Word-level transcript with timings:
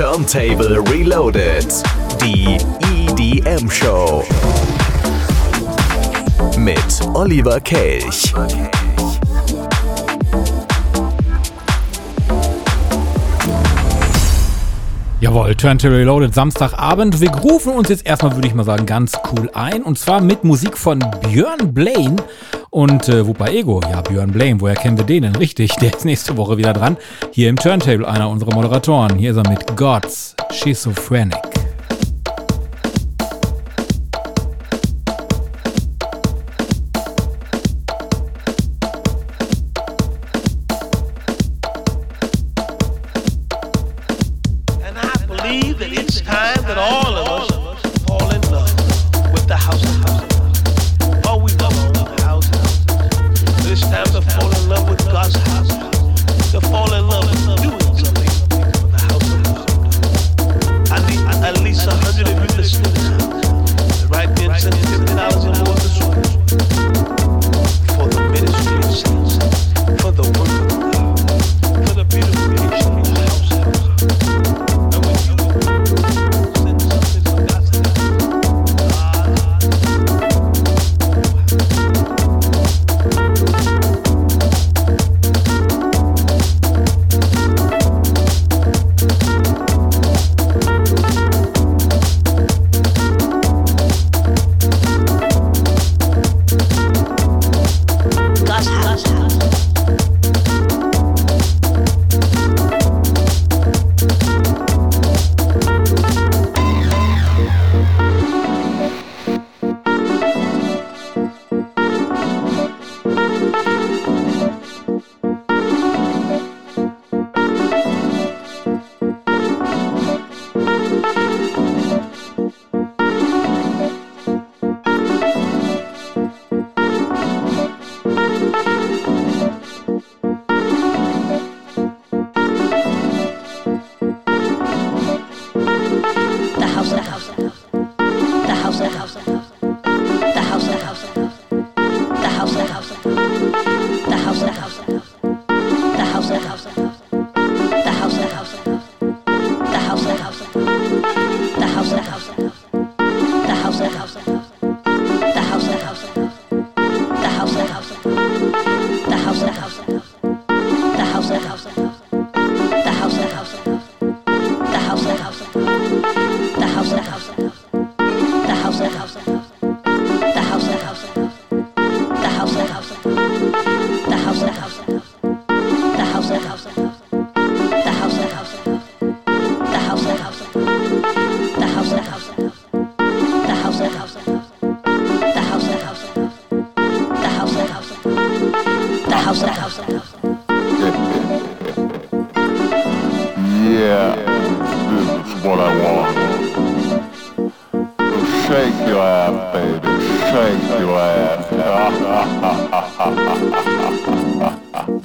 Turntable 0.00 0.80
Reloaded. 0.90 1.66
Die 2.22 2.56
EDM 2.88 3.68
Show. 3.68 4.24
Mit 6.56 7.06
Oliver 7.12 7.60
Kelch. 7.60 8.32
Jawohl, 15.20 15.54
Turntable 15.54 15.98
Reloaded 15.98 16.34
Samstagabend. 16.34 17.20
Wir 17.20 17.30
rufen 17.30 17.74
uns 17.74 17.90
jetzt 17.90 18.06
erstmal, 18.06 18.34
würde 18.36 18.48
ich 18.48 18.54
mal 18.54 18.64
sagen, 18.64 18.86
ganz 18.86 19.12
cool 19.30 19.50
ein. 19.52 19.82
Und 19.82 19.98
zwar 19.98 20.22
mit 20.22 20.44
Musik 20.44 20.78
von 20.78 20.98
Björn 21.20 21.74
Blaine 21.74 22.16
und 22.70 23.06
äh, 23.10 23.26
Wuppa 23.26 23.48
Ego. 23.48 23.82
Ja, 23.90 24.00
Björn 24.00 24.32
Blaine, 24.32 24.58
woher 24.62 24.76
kennen 24.76 24.96
wir 24.96 25.04
den 25.04 25.24
denn? 25.24 25.36
Richtig, 25.36 25.72
der 25.82 25.92
ist 25.92 26.06
nächste 26.06 26.38
Woche 26.38 26.56
wieder 26.56 26.72
dran. 26.72 26.96
Hier 27.32 27.50
im 27.50 27.56
Turntable, 27.56 28.08
einer 28.08 28.30
unserer 28.30 28.54
Moderatoren. 28.54 29.18
Hier 29.18 29.32
ist 29.32 29.36
er 29.36 29.48
mit 29.50 29.76
Gods 29.76 30.36
Schizophrenic. 30.52 31.49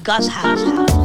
Ihr 0.07 0.13
habt 0.13 1.04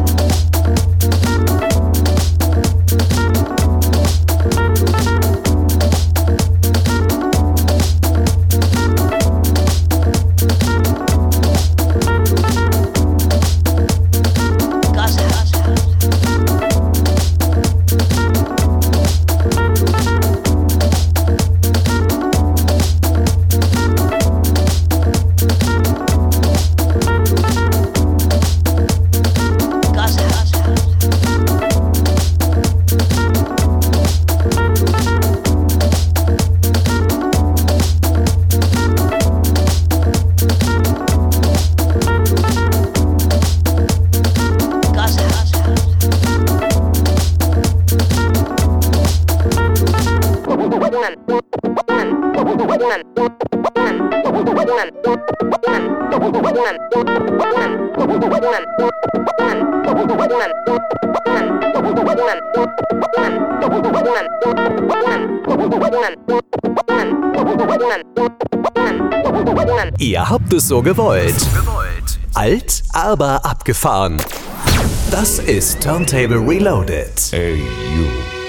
so 70.70 70.82
gewollt. 70.82 71.34
Alt, 72.34 72.84
aber 72.92 73.44
abgefahren. 73.44 74.22
Das 75.10 75.40
ist 75.40 75.82
Turntable 75.82 76.38
Reloaded. 76.38 77.10
Hey 77.32 77.56
you. 77.56 78.39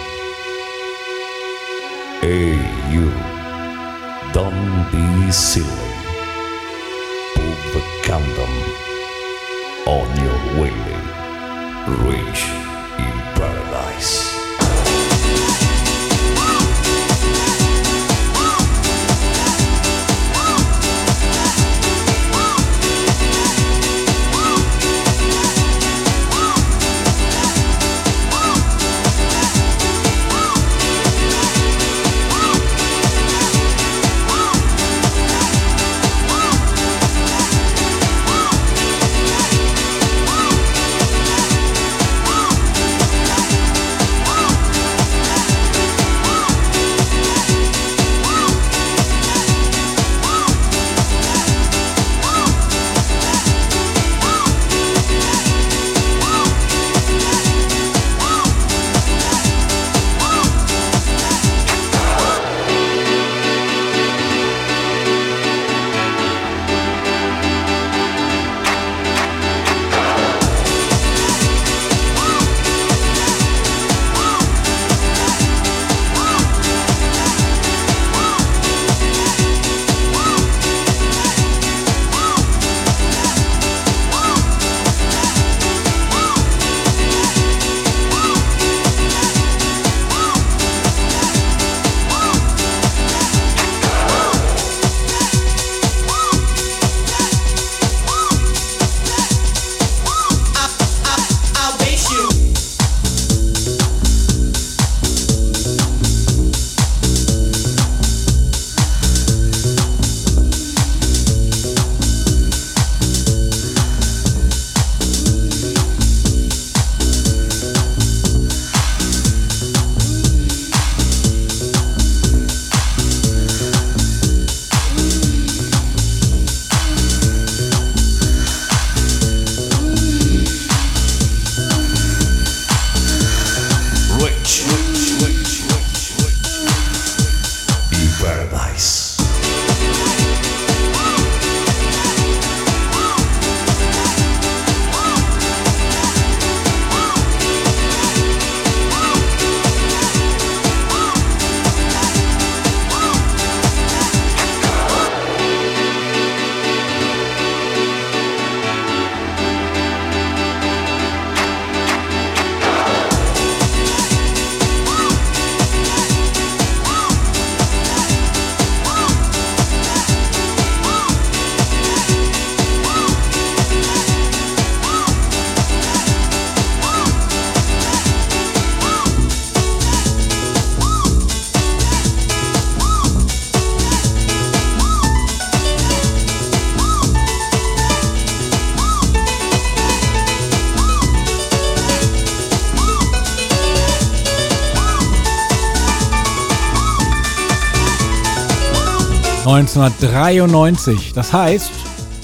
1993. 199.77 201.13
Das 201.13 201.33
heißt, 201.33 201.69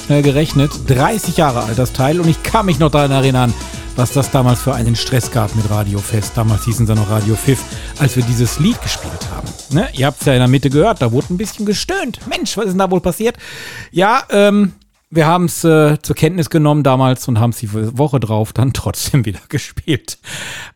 schnell 0.05 0.21
gerechnet, 0.21 0.71
30 0.87 1.37
Jahre 1.37 1.63
alt 1.63 1.77
das 1.77 1.93
Teil 1.93 2.19
und 2.19 2.27
ich 2.27 2.41
kann 2.43 2.65
mich 2.65 2.79
noch 2.79 2.91
daran 2.91 3.11
erinnern, 3.11 3.53
was 3.95 4.11
das 4.11 4.31
damals 4.31 4.61
für 4.61 4.73
einen 4.73 4.95
Stress 4.95 5.31
gab 5.31 5.55
mit 5.55 5.69
Radio 5.69 5.99
Fest. 5.99 6.33
Damals 6.35 6.65
hießen 6.65 6.85
sie 6.85 6.95
noch 6.95 7.09
Radio 7.09 7.35
Pfiff, 7.35 7.61
als 7.99 8.15
wir 8.15 8.23
dieses 8.23 8.59
Lied 8.59 8.81
gespielt 8.81 9.27
haben. 9.33 9.47
Ne? 9.71 9.89
Ihr 9.93 10.05
habt 10.05 10.21
es 10.21 10.25
ja 10.25 10.33
in 10.33 10.39
der 10.39 10.47
Mitte 10.47 10.69
gehört, 10.69 11.01
da 11.01 11.11
wurde 11.11 11.33
ein 11.33 11.37
bisschen 11.37 11.65
gestöhnt. 11.65 12.19
Mensch, 12.27 12.55
was 12.55 12.65
ist 12.65 12.71
denn 12.71 12.79
da 12.79 12.91
wohl 12.91 13.01
passiert? 13.01 13.37
Ja, 13.91 14.23
ähm, 14.29 14.73
wir 15.09 15.25
haben 15.25 15.45
es 15.45 15.63
äh, 15.63 15.97
zur 16.01 16.17
Kenntnis 16.17 16.49
genommen 16.49 16.83
damals 16.83 17.29
und 17.29 17.39
haben 17.39 17.51
es 17.51 17.59
die 17.59 17.71
Woche 17.97 18.19
drauf 18.19 18.51
dann 18.51 18.73
trotzdem 18.73 19.25
wieder 19.25 19.39
gespielt. 19.47 20.19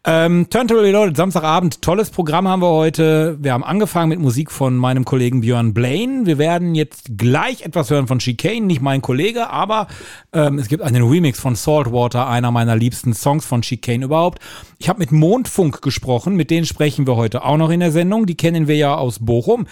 Ähm, 0.06 0.48
Turntable 0.50 0.84
Reloaded, 0.84 1.18
Samstagabend, 1.18 1.82
tolles 1.82 2.12
Programm 2.12 2.48
haben 2.48 2.62
wir 2.62 2.70
heute. 2.70 3.38
Wir 3.42 3.52
haben 3.52 3.64
angefangen 3.64 4.08
mit 4.08 4.20
Musik 4.20 4.50
von 4.50 4.78
meinem 4.78 5.04
Kollegen 5.04 5.42
Björn 5.42 5.74
Blaine. 5.74 6.26
Wir 6.26 6.38
werden 6.38 6.76
jetzt 6.76 7.18
gleich 7.18 7.64
etwas 7.64 7.90
hören 7.90 8.08
von 8.08 8.20
Chicane, 8.20 8.66
nicht 8.66 8.82
mein 8.82 9.02
Kollege, 9.02 9.50
aber 9.50 9.88
ähm, 10.32 10.60
es 10.60 10.70
gibt 10.70 10.82
einen 10.82 11.04
Remix 11.04 11.38
von 11.40 11.56
Saltwater, 11.56 12.28
einer 12.28 12.52
meiner 12.52 12.78
liebsten 12.78 13.14
Songs 13.14 13.46
von 13.46 13.64
Chicane 13.64 14.04
überhaupt. 14.04 14.40
Ich 14.78 14.88
habe 14.88 15.00
mit 15.00 15.12
Mondfunk 15.12 15.82
gesprochen, 15.82 16.36
mit 16.36 16.52
denen 16.52 16.66
sprechen 16.66 17.06
wir 17.06 17.18
heute 17.18 17.44
auch 17.44 17.58
noch 17.58 17.70
in 17.70 17.82
der 17.82 17.92
Sendung. 17.92 18.26
Die 18.26 18.36
kennen 18.36 18.70
wir 18.70 18.78
ja 18.78 18.96
aus 18.96 19.20
Bochum. 19.20 19.68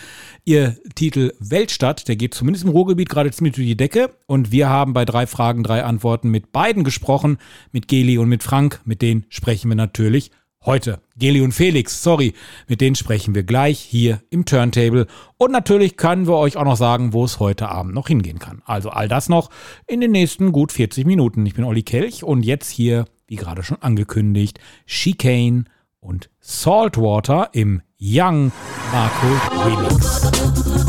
Ihr 0.50 0.78
Titel 0.96 1.36
Weltstadt, 1.38 2.08
der 2.08 2.16
geht 2.16 2.34
zumindest 2.34 2.66
im 2.66 2.72
Ruhrgebiet 2.72 3.08
gerade 3.08 3.30
ziemlich 3.30 3.54
durch 3.54 3.68
die 3.68 3.78
Decke. 3.78 4.10
Und 4.26 4.52
wir 4.52 4.68
haben 4.68 4.94
bei 4.94 5.06
drei 5.06 5.28
Fragen, 5.28 5.62
drei 5.62 5.84
Antworten 5.84 6.32
mit 6.32 6.52
beiden 6.52 6.84
gesprochen, 6.84 7.38
mit 7.72 7.88
Geli 7.88 8.18
und 8.18 8.30
mit 8.30 8.42
Frank. 8.42 8.82
Mit 8.84 9.04
denen 9.04 9.28
sprechen 9.30 9.70
wir 9.70 9.76
natürlich 9.76 10.32
heute. 10.66 11.04
Geli 11.16 11.42
und 11.42 11.52
Felix, 11.52 12.02
sorry, 12.02 12.34
mit 12.68 12.82
denen 12.82 12.96
sprechen 12.96 13.36
wir 13.36 13.44
gleich 13.44 13.78
hier 13.78 14.24
im 14.32 14.44
Turntable. 14.44 15.06
Und 15.38 15.52
natürlich 15.52 15.98
können 15.98 16.26
wir 16.26 16.38
euch 16.38 16.58
auch 16.58 16.66
noch 16.66 16.78
sagen, 16.78 17.14
wo 17.14 17.26
es 17.26 17.40
heute 17.40 17.70
Abend 17.70 17.94
noch 17.94 18.08
hingehen 18.08 18.40
kann. 18.40 18.64
Also 18.66 18.90
all 18.90 19.08
das 19.08 19.30
noch 19.30 19.52
in 19.86 20.02
den 20.02 20.10
nächsten 20.10 20.52
gut 20.52 20.72
40 20.72 21.06
Minuten. 21.06 21.46
Ich 21.46 21.54
bin 21.54 21.64
Olli 21.64 21.84
Kelch 21.84 22.24
und 22.24 22.42
jetzt 22.42 22.72
hier 22.72 23.06
wie 23.28 23.36
gerade 23.36 23.62
schon 23.62 23.84
angekündigt, 23.84 24.60
Chicane 24.88 25.66
und 26.00 26.32
Saltwater 26.40 27.50
im 27.52 27.84
Young 28.02 28.50
Marco 28.94 29.28
Remix. 29.66 30.89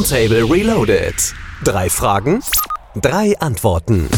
Turntable 0.00 0.50
Reloaded. 0.50 1.14
Drei 1.62 1.90
Fragen, 1.90 2.42
drei 2.94 3.38
Antworten. 3.38 4.08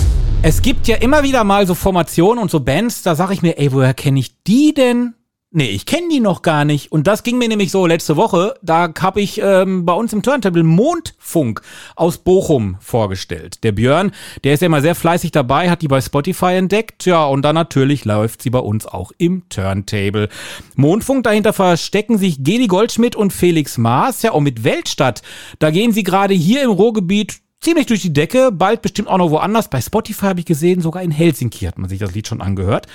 Es 0.41 0.63
gibt 0.63 0.87
ja 0.87 0.95
immer 0.95 1.25
wieder 1.25 1.43
mal 1.43 1.67
so 1.67 1.75
Formationen 1.75 2.41
und 2.41 2.53
so 2.53 2.61
Bands, 2.61 3.03
da 3.03 3.17
sage 3.17 3.35
ich 3.35 3.43
mir, 3.43 3.59
ey, 3.59 3.73
woher 3.73 3.93
kenne 3.93 4.21
ich 4.21 4.45
die 4.45 4.75
denn? 4.75 5.15
Nee, 5.55 5.69
ich 5.69 5.85
kenne 5.85 6.09
die 6.11 6.21
noch 6.21 6.41
gar 6.41 6.65
nicht. 6.65 6.91
Und 6.93 7.07
das 7.07 7.25
ging 7.25 7.37
mir 7.37 7.47
nämlich 7.47 7.71
so 7.71 7.87
letzte 7.87 8.17
Woche. 8.17 8.55
Da 8.63 8.91
habe 9.01 9.21
ich 9.21 9.39
ähm, 9.39 9.85
bei 9.85 9.93
uns 9.93 10.15
im 10.15 10.23
Turntable 10.23 10.63
Mondfunk 10.63 11.61
aus 11.95 12.17
Bochum 12.17 12.79
vorgestellt. 12.81 13.63
Der 13.63 13.73
Björn, 13.73 14.13
der 14.45 14.55
ist 14.55 14.61
ja 14.61 14.67
immer 14.67 14.81
sehr 14.81 14.95
fleißig 14.95 15.31
dabei, 15.31 15.69
hat 15.69 15.83
die 15.83 15.89
bei 15.89 16.01
Spotify 16.01 16.55
entdeckt. 16.55 17.05
Ja, 17.05 17.27
und 17.27 17.43
dann 17.43 17.55
natürlich 17.55 18.07
läuft 18.07 18.41
sie 18.41 18.49
bei 18.49 18.61
uns 18.61 18.87
auch 18.87 19.13
im 19.19 19.47
Turntable. 19.51 20.31
Mondfunk, 20.75 21.25
dahinter 21.25 21.53
verstecken 21.53 22.17
sich 22.17 22.43
Geli 22.43 22.67
Goldschmidt 22.67 23.15
und 23.15 23.35
Felix 23.35 23.77
Maas. 23.77 24.23
Ja, 24.23 24.33
und 24.33 24.45
mit 24.45 24.65
Weltstadt, 24.65 25.21
da 25.59 25.71
gehen 25.71 25.93
sie 25.93 26.03
gerade 26.03 26.33
hier 26.33 26.63
im 26.63 26.71
Ruhrgebiet 26.71 27.43
ziemlich 27.63 27.87
durch 27.87 28.03
die 28.03 28.13
Decke, 28.13 28.53
bald 28.53 28.83
bestimmt 28.83 29.09
auch 29.09 29.19
noch 29.19 29.31
woanders. 29.31 29.69
Bei 29.69 29.81
Spotify 29.81 30.27
habe 30.27 30.41
ich 30.41 30.47
gesehen, 30.47 30.83
sogar 30.83 31.03
in 31.03 31.11
Helsinki 31.11 31.65
hat 31.65 31.79
man 31.79 31.89
sich 31.89 31.99
das 31.99 32.13
Lied 32.13 32.29
schon 32.29 32.43
angehört. 32.43 32.87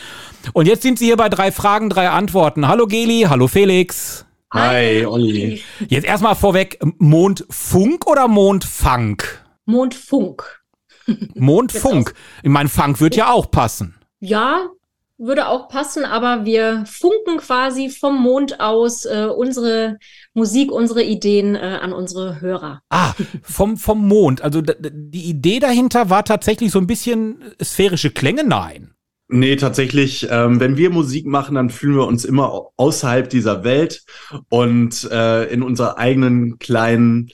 Und 0.54 0.68
jetzt 0.68 0.84
sind 0.84 1.00
sie 1.00 1.06
hier 1.06 1.18
bei 1.18 1.30
drei 1.30 1.52
Fragen, 1.52 1.90
drei 1.90 2.10
Antworten. 2.10 2.68
Hallo 2.68 2.86
Geli, 2.86 3.26
hallo 3.28 3.48
Felix. 3.48 4.26
Hi, 4.54 5.06
Olli. 5.06 5.62
Jetzt 5.88 6.06
erstmal 6.06 6.36
vorweg, 6.36 6.80
Mondfunk 7.00 8.08
oder 8.08 8.28
Mondfunk? 8.28 9.46
Mondfunk. 9.66 10.62
Mondfunk. 11.36 12.14
Ich 12.44 12.50
meine, 12.50 12.70
Funk 12.70 13.02
wird 13.02 13.16
ja 13.16 13.32
auch 13.32 13.52
passen. 13.52 13.96
Ja, 14.20 14.70
würde 15.18 15.48
auch 15.48 15.68
passen, 15.68 16.06
aber 16.06 16.46
wir 16.46 16.84
funken 16.86 17.38
quasi 17.38 17.90
vom 17.90 18.22
Mond 18.22 18.60
aus 18.60 19.06
äh, 19.06 19.28
unsere 19.36 19.98
Musik, 20.34 20.72
unsere 20.72 21.04
Ideen 21.04 21.56
äh, 21.56 21.80
an 21.82 21.94
unsere 21.94 22.40
Hörer. 22.40 22.82
Ah, 22.90 23.14
vom, 23.42 23.78
vom 23.78 24.08
Mond. 24.08 24.42
Also 24.42 24.62
die 24.62 25.30
Idee 25.30 25.60
dahinter 25.60 26.10
war 26.10 26.24
tatsächlich 26.24 26.72
so 26.72 26.80
ein 26.80 26.88
bisschen 26.88 27.44
sphärische 27.62 28.12
Klänge? 28.12 28.44
Nein. 28.44 28.92
Nee, 29.30 29.58
tatsächlich, 29.58 30.28
ähm, 30.30 30.62
wenn 30.62 30.78
wir 30.78 30.90
Musik 30.90 31.26
machen, 31.26 31.56
dann 31.56 31.70
fühlen 31.70 31.96
wir 31.96 32.08
uns 32.08 32.24
immer 32.24 32.68
außerhalb 32.78 33.30
dieser 33.30 33.66
Welt 33.66 34.06
und 34.48 35.04
äh, 35.12 35.46
in 35.52 35.64
unserer 35.64 35.98
eigenen 35.98 36.60
kleinen 36.60 37.30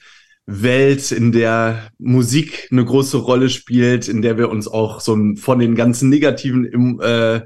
Welt, 0.46 1.12
in 1.12 1.32
der 1.32 1.90
Musik 2.00 2.68
eine 2.72 2.84
große 2.84 3.18
Rolle 3.18 3.50
spielt, 3.50 4.08
in 4.08 4.22
der 4.22 4.38
wir 4.38 4.50
uns 4.50 4.68
auch 4.68 5.02
so 5.02 5.18
von 5.36 5.60
den 5.60 5.76
ganzen 5.76 6.10
negativen 6.10 7.00
äh, 7.00 7.42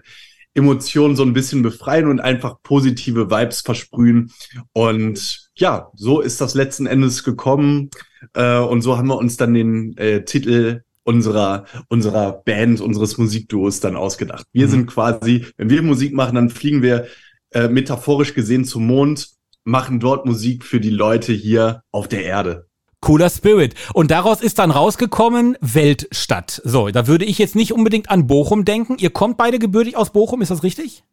Emotionen 0.57 1.15
so 1.15 1.23
ein 1.23 1.33
bisschen 1.33 1.61
befreien 1.61 2.07
und 2.07 2.19
einfach 2.19 2.55
positive 2.63 3.29
Vibes 3.29 3.61
versprühen. 3.61 4.31
Und 4.73 5.49
ja, 5.55 5.91
so 5.93 6.19
ist 6.19 6.41
das 6.41 6.55
letzten 6.55 6.87
Endes 6.87 7.23
gekommen. 7.23 7.91
Äh, 8.33 8.57
und 8.57 8.81
so 8.81 8.97
haben 8.97 9.07
wir 9.07 9.17
uns 9.17 9.37
dann 9.37 9.53
den 9.53 9.95
äh, 9.97 10.25
Titel 10.25 10.81
unserer, 11.03 11.65
unserer 11.89 12.31
Band, 12.31 12.81
unseres 12.81 13.17
Musikduos 13.17 13.79
dann 13.79 13.95
ausgedacht. 13.95 14.45
Wir 14.51 14.65
mhm. 14.67 14.71
sind 14.71 14.87
quasi, 14.87 15.45
wenn 15.57 15.69
wir 15.69 15.83
Musik 15.83 16.13
machen, 16.13 16.35
dann 16.35 16.49
fliegen 16.49 16.81
wir 16.81 17.05
äh, 17.51 17.69
metaphorisch 17.69 18.33
gesehen 18.33 18.65
zum 18.65 18.87
Mond, 18.87 19.29
machen 19.63 19.99
dort 19.99 20.25
Musik 20.25 20.65
für 20.65 20.79
die 20.79 20.89
Leute 20.89 21.33
hier 21.33 21.83
auf 21.91 22.07
der 22.07 22.25
Erde. 22.25 22.67
Cooler 23.01 23.29
Spirit. 23.29 23.75
Und 23.93 24.11
daraus 24.11 24.41
ist 24.41 24.59
dann 24.59 24.71
rausgekommen 24.71 25.57
Weltstadt. 25.61 26.61
So, 26.63 26.89
da 26.89 27.07
würde 27.07 27.25
ich 27.25 27.37
jetzt 27.37 27.55
nicht 27.55 27.73
unbedingt 27.73 28.09
an 28.09 28.27
Bochum 28.27 28.65
denken. 28.65 28.97
Ihr 28.99 29.11
kommt 29.11 29.37
beide 29.37 29.59
gebürtig 29.59 29.95
aus 29.95 30.11
Bochum, 30.11 30.41
ist 30.41 30.51
das 30.51 30.63
richtig? 30.63 31.03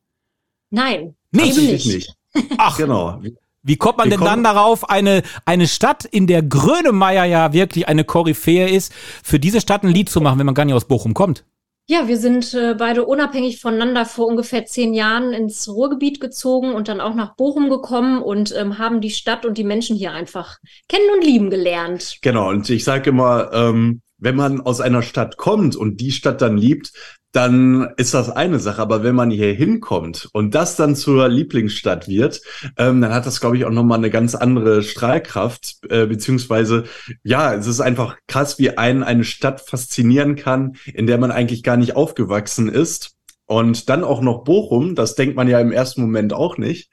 Nein. 0.71 1.14
Nicht? 1.31 1.57
nicht. 1.57 1.87
nicht. 1.87 2.14
Ach, 2.59 2.76
genau. 2.76 3.21
Wie 3.62 3.76
kommt 3.76 3.99
man 3.99 4.11
Wir 4.11 4.19
denn 4.19 4.26
dann 4.26 4.45
darauf, 4.45 4.91
eine, 4.91 5.23
eine 5.47 5.67
Stadt, 5.67 6.05
in 6.05 6.26
der 6.26 6.43
Grönemeyer 6.43 7.25
ja 7.25 7.53
wirklich 7.53 7.88
eine 7.88 8.05
Koryphäe 8.05 8.69
ist, 8.69 8.93
für 9.23 9.41
diese 9.41 9.61
Stadt 9.61 9.85
ein 9.85 9.88
Lied 9.88 10.11
zu 10.11 10.21
machen, 10.21 10.38
wenn 10.38 10.47
man 10.47 10.55
gar 10.55 10.67
nicht 10.67 10.75
aus 10.75 10.85
Bochum 10.85 11.14
kommt? 11.14 11.45
Ja, 11.87 12.09
wir 12.09 12.17
sind 12.17 12.55
äh, 12.55 12.75
beide 12.79 13.05
unabhängig 13.05 13.61
voneinander 13.61 14.07
vor 14.07 14.26
ungefähr 14.26 14.64
zehn 14.64 14.95
Jahren 14.95 15.35
ins 15.35 15.69
Ruhrgebiet 15.69 16.19
gezogen 16.19 16.73
und 16.73 16.88
dann 16.88 17.00
auch 17.00 17.14
nach 17.14 17.37
Bochum 17.37 17.69
gekommen 17.69 18.23
und 18.23 18.55
ähm, 18.57 18.79
haben 18.79 19.03
die 19.03 19.11
Stadt 19.11 19.45
und 19.45 19.59
die 19.59 19.64
Menschen 19.64 19.95
hier 19.95 20.12
einfach 20.12 20.57
kennen 20.88 21.11
und 21.14 21.23
lieben 21.23 21.50
gelernt. 21.50 22.17
Genau, 22.23 22.49
und 22.49 22.71
ich 22.71 22.85
sage 22.85 23.11
immer, 23.11 23.53
ähm, 23.53 24.00
wenn 24.17 24.35
man 24.35 24.62
aus 24.62 24.81
einer 24.81 25.03
Stadt 25.03 25.37
kommt 25.37 25.76
und 25.76 26.00
die 26.00 26.12
Stadt 26.12 26.41
dann 26.41 26.57
liebt, 26.57 26.91
dann 27.35 27.93
ist 27.97 28.14
das 28.14 28.31
eine 28.31 28.61
Sache. 28.61 28.81
Aber 28.81 29.03
wenn 29.03 29.17
man 29.17 29.31
hier 29.31 29.53
hinkommt 29.53 30.29
und 30.33 30.55
das 30.55 30.76
dann 30.76 30.95
zur 30.95 31.29
Lieblingsstadt 31.29 32.07
wird, 32.07 32.41
ähm, 32.79 33.00
dann 33.00 33.12
hat 33.12 33.26
das, 33.26 33.41
glaube 33.41 33.57
ich, 33.57 33.64
auch 33.64 33.71
nochmal 33.71 33.99
eine 33.99 34.11
ganz 34.11 34.37
andere 34.37 34.83
Strahlkraft. 34.85 35.79
Äh, 35.91 36.07
beziehungsweise, 36.07 36.85
ja, 37.25 37.53
es 37.53 37.67
ist 37.67 37.81
einfach 37.81 38.17
krass, 38.29 38.59
wie 38.61 38.79
einen 38.79 39.03
eine 39.03 39.25
Stadt 39.25 39.61
faszinieren 39.61 40.37
kann, 40.37 40.76
in 40.87 41.09
der 41.09 41.19
man 41.19 41.33
eigentlich 41.33 41.64
gar 41.64 41.76
nicht 41.76 41.97
aufgewachsen 41.97 42.69
ist. 42.69 43.17
Und 43.47 43.91
dann 43.91 44.05
auch 44.05 44.23
noch 44.23 44.45
Bochum, 44.45 44.95
das 44.95 45.17
denkt 45.17 45.37
man 45.37 45.49
ja 45.49 45.61
im 45.61 45.73
ersten 45.73 46.00
Moment 46.00 46.33
auch 46.33 46.57
nicht. 46.57 46.91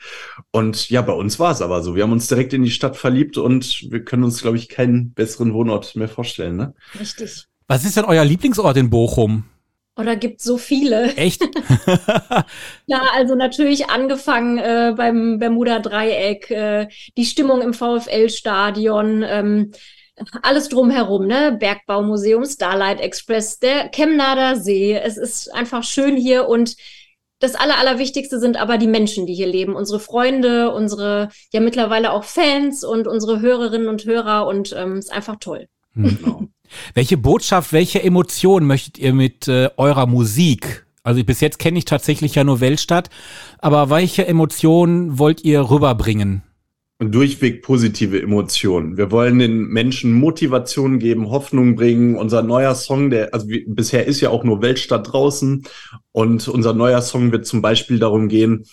Und 0.51 0.89
ja, 0.89 1.01
bei 1.01 1.13
uns 1.13 1.39
war 1.39 1.51
es 1.51 1.61
aber 1.61 1.81
so. 1.81 1.95
Wir 1.95 2.03
haben 2.03 2.11
uns 2.11 2.27
direkt 2.27 2.51
in 2.51 2.63
die 2.63 2.71
Stadt 2.71 2.97
verliebt 2.97 3.37
und 3.37 3.89
wir 3.89 4.03
können 4.03 4.23
uns, 4.23 4.41
glaube 4.41 4.57
ich, 4.57 4.67
keinen 4.67 5.13
besseren 5.13 5.53
Wohnort 5.53 5.95
mehr 5.95 6.09
vorstellen. 6.09 6.57
Ne? 6.57 6.73
Richtig. 6.99 7.45
Was 7.67 7.85
ist 7.85 7.95
denn 7.95 8.03
euer 8.03 8.25
Lieblingsort 8.25 8.75
in 8.75 8.89
Bochum? 8.89 9.45
Oder 9.97 10.15
gibt 10.15 10.41
so 10.41 10.57
viele? 10.57 11.13
Echt? 11.15 11.41
ja, 12.85 13.01
also 13.13 13.35
natürlich 13.35 13.89
angefangen 13.89 14.57
äh, 14.57 14.93
beim 14.95 15.37
Bermuda 15.39 15.79
Dreieck, 15.79 16.49
äh, 16.49 16.87
die 17.17 17.25
Stimmung 17.25 17.61
im 17.61 17.73
VfL-Stadion, 17.73 19.23
ähm, 19.27 19.71
alles 20.41 20.69
drumherum, 20.69 21.27
ne? 21.27 21.57
Bergbaumuseum, 21.59 22.45
Starlight 22.45 23.01
Express, 23.01 23.59
der 23.59 23.89
Chemnader 23.89 24.55
See. 24.55 24.93
Es 24.93 25.17
ist 25.17 25.53
einfach 25.53 25.83
schön 25.83 26.15
hier 26.15 26.47
und 26.47 26.75
das 27.39 27.55
Aller, 27.55 27.79
Allerwichtigste 27.79 28.39
sind 28.39 28.55
aber 28.55 28.77
die 28.77 28.87
Menschen, 28.87 29.25
die 29.25 29.33
hier 29.33 29.47
leben. 29.47 29.75
Unsere 29.75 29.99
Freunde, 29.99 30.71
unsere 30.71 31.29
ja 31.51 31.59
mittlerweile 31.59 32.11
auch 32.11 32.23
Fans 32.23 32.83
und 32.83 33.07
unsere 33.07 33.41
Hörerinnen 33.41 33.87
und 33.87 34.05
Hörer 34.05 34.45
und 34.45 34.73
ähm, 34.77 34.97
ist 34.97 35.11
einfach 35.11 35.37
toll. 35.39 35.67
Genau. 35.95 36.43
Welche 36.93 37.17
Botschaft, 37.17 37.73
welche 37.73 38.03
Emotion 38.03 38.65
möchtet 38.65 38.97
ihr 38.97 39.13
mit 39.13 39.47
äh, 39.47 39.69
eurer 39.77 40.07
Musik? 40.07 40.85
Also 41.03 41.23
bis 41.23 41.41
jetzt 41.41 41.59
kenne 41.59 41.79
ich 41.79 41.85
tatsächlich 41.85 42.35
ja 42.35 42.43
nur 42.43 42.59
Weltstadt, 42.59 43.09
aber 43.59 43.89
welche 43.89 44.27
Emotionen 44.27 45.17
wollt 45.17 45.43
ihr 45.43 45.69
rüberbringen? 45.69 46.43
Durchweg 46.99 47.63
positive 47.63 48.21
Emotionen. 48.21 48.95
Wir 48.95 49.09
wollen 49.09 49.39
den 49.39 49.63
Menschen 49.69 50.13
Motivation 50.13 50.99
geben, 50.99 51.31
Hoffnung 51.31 51.75
bringen. 51.75 52.15
Unser 52.15 52.43
neuer 52.43 52.75
Song, 52.75 53.09
der, 53.09 53.33
also 53.33 53.49
wie, 53.49 53.65
bisher 53.67 54.05
ist 54.05 54.21
ja 54.21 54.29
auch 54.29 54.43
nur 54.43 54.61
Weltstadt 54.61 55.11
draußen 55.11 55.63
und 56.11 56.47
unser 56.47 56.73
neuer 56.73 57.01
Song 57.01 57.31
wird 57.31 57.47
zum 57.47 57.63
Beispiel 57.63 57.97
darum 57.97 58.27
gehen, 58.27 58.65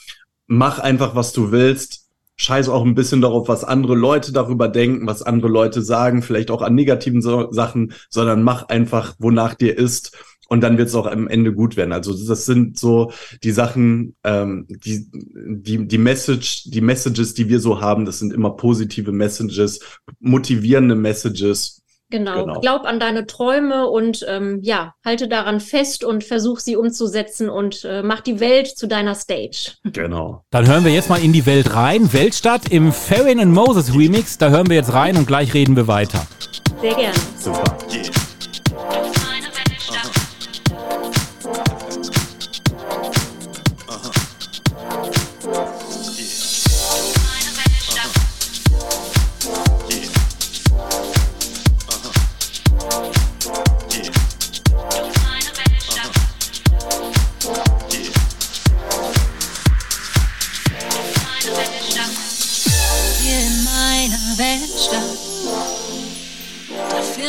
mach 0.47 0.79
einfach, 0.79 1.15
was 1.15 1.33
du 1.33 1.53
willst, 1.53 2.08
scheiß 2.39 2.69
auch 2.69 2.85
ein 2.85 2.95
bisschen 2.95 3.21
darauf, 3.21 3.49
was 3.49 3.65
andere 3.65 3.95
Leute 3.95 4.33
darüber 4.33 4.69
denken, 4.69 5.07
was 5.07 5.23
andere 5.23 5.51
Leute 5.51 5.83
sagen, 5.83 6.23
vielleicht 6.23 6.51
auch 6.51 6.63
an 6.63 6.75
negativen 6.75 7.21
so 7.21 7.53
Sachen, 7.53 7.93
sondern 8.09 8.43
mach 8.43 8.69
einfach, 8.69 9.15
wonach 9.19 9.55
dir 9.55 9.77
ist. 9.77 10.17
Und 10.51 10.63
dann 10.63 10.79
wird 10.79 10.89
es 10.89 10.95
auch 10.95 11.07
am 11.07 11.29
Ende 11.29 11.53
gut 11.53 11.77
werden. 11.77 11.93
Also 11.93 12.15
das 12.27 12.47
sind 12.47 12.79
so 12.79 13.13
die 13.43 13.51
Sachen, 13.51 14.17
ähm, 14.25 14.67
die, 14.69 15.07
die, 15.13 15.87
die 15.87 15.99
Message, 15.99 16.71
die 16.71 16.81
Messages, 16.81 17.35
die 17.35 17.51
wir 17.51 17.61
so 17.61 17.83
haben, 17.83 18.07
das 18.07 18.19
sind 18.19 18.33
immer 18.33 18.57
positive 18.57 19.13
Messages, 19.13 19.81
motivierende 20.21 20.95
Messages 20.95 21.83
Genau. 22.11 22.45
genau. 22.45 22.61
Glaub 22.61 22.85
an 22.85 22.99
deine 23.01 23.27
Träume 23.27 23.89
und 23.89 24.25
ähm, 24.29 24.61
ja, 24.63 24.95
halte 25.05 25.29
daran 25.29 25.61
fest 25.61 26.05
und 26.05 26.25
versuch 26.25 26.59
sie 26.59 26.77
umzusetzen 26.77 27.49
und 27.51 27.85
äh, 27.85 28.03
mach 28.03 28.21
die 28.21 28.41
Welt 28.41 28.69
zu 28.69 28.87
deiner 28.87 29.15
Stage. 29.15 29.73
Genau. 29.85 30.43
Dann 30.51 30.67
hören 30.67 30.85
wir 30.85 30.93
jetzt 30.93 31.11
mal 31.11 31.23
in 31.23 31.33
die 31.33 31.47
Welt 31.47 31.75
rein. 31.75 32.13
Weltstadt 32.13 32.71
im 32.71 32.93
Farron 32.93 33.41
and 33.41 33.53
Moses 33.53 33.95
Remix. 33.95 34.39
Da 34.39 34.49
hören 34.49 34.69
wir 34.69 34.77
jetzt 34.77 34.93
rein 34.93 35.17
und 35.17 35.27
gleich 35.27 35.53
reden 35.55 35.77
wir 35.77 35.87
weiter. 35.87 36.27
Sehr 36.81 36.95
gerne. 36.95 37.19
Super. 37.39 37.77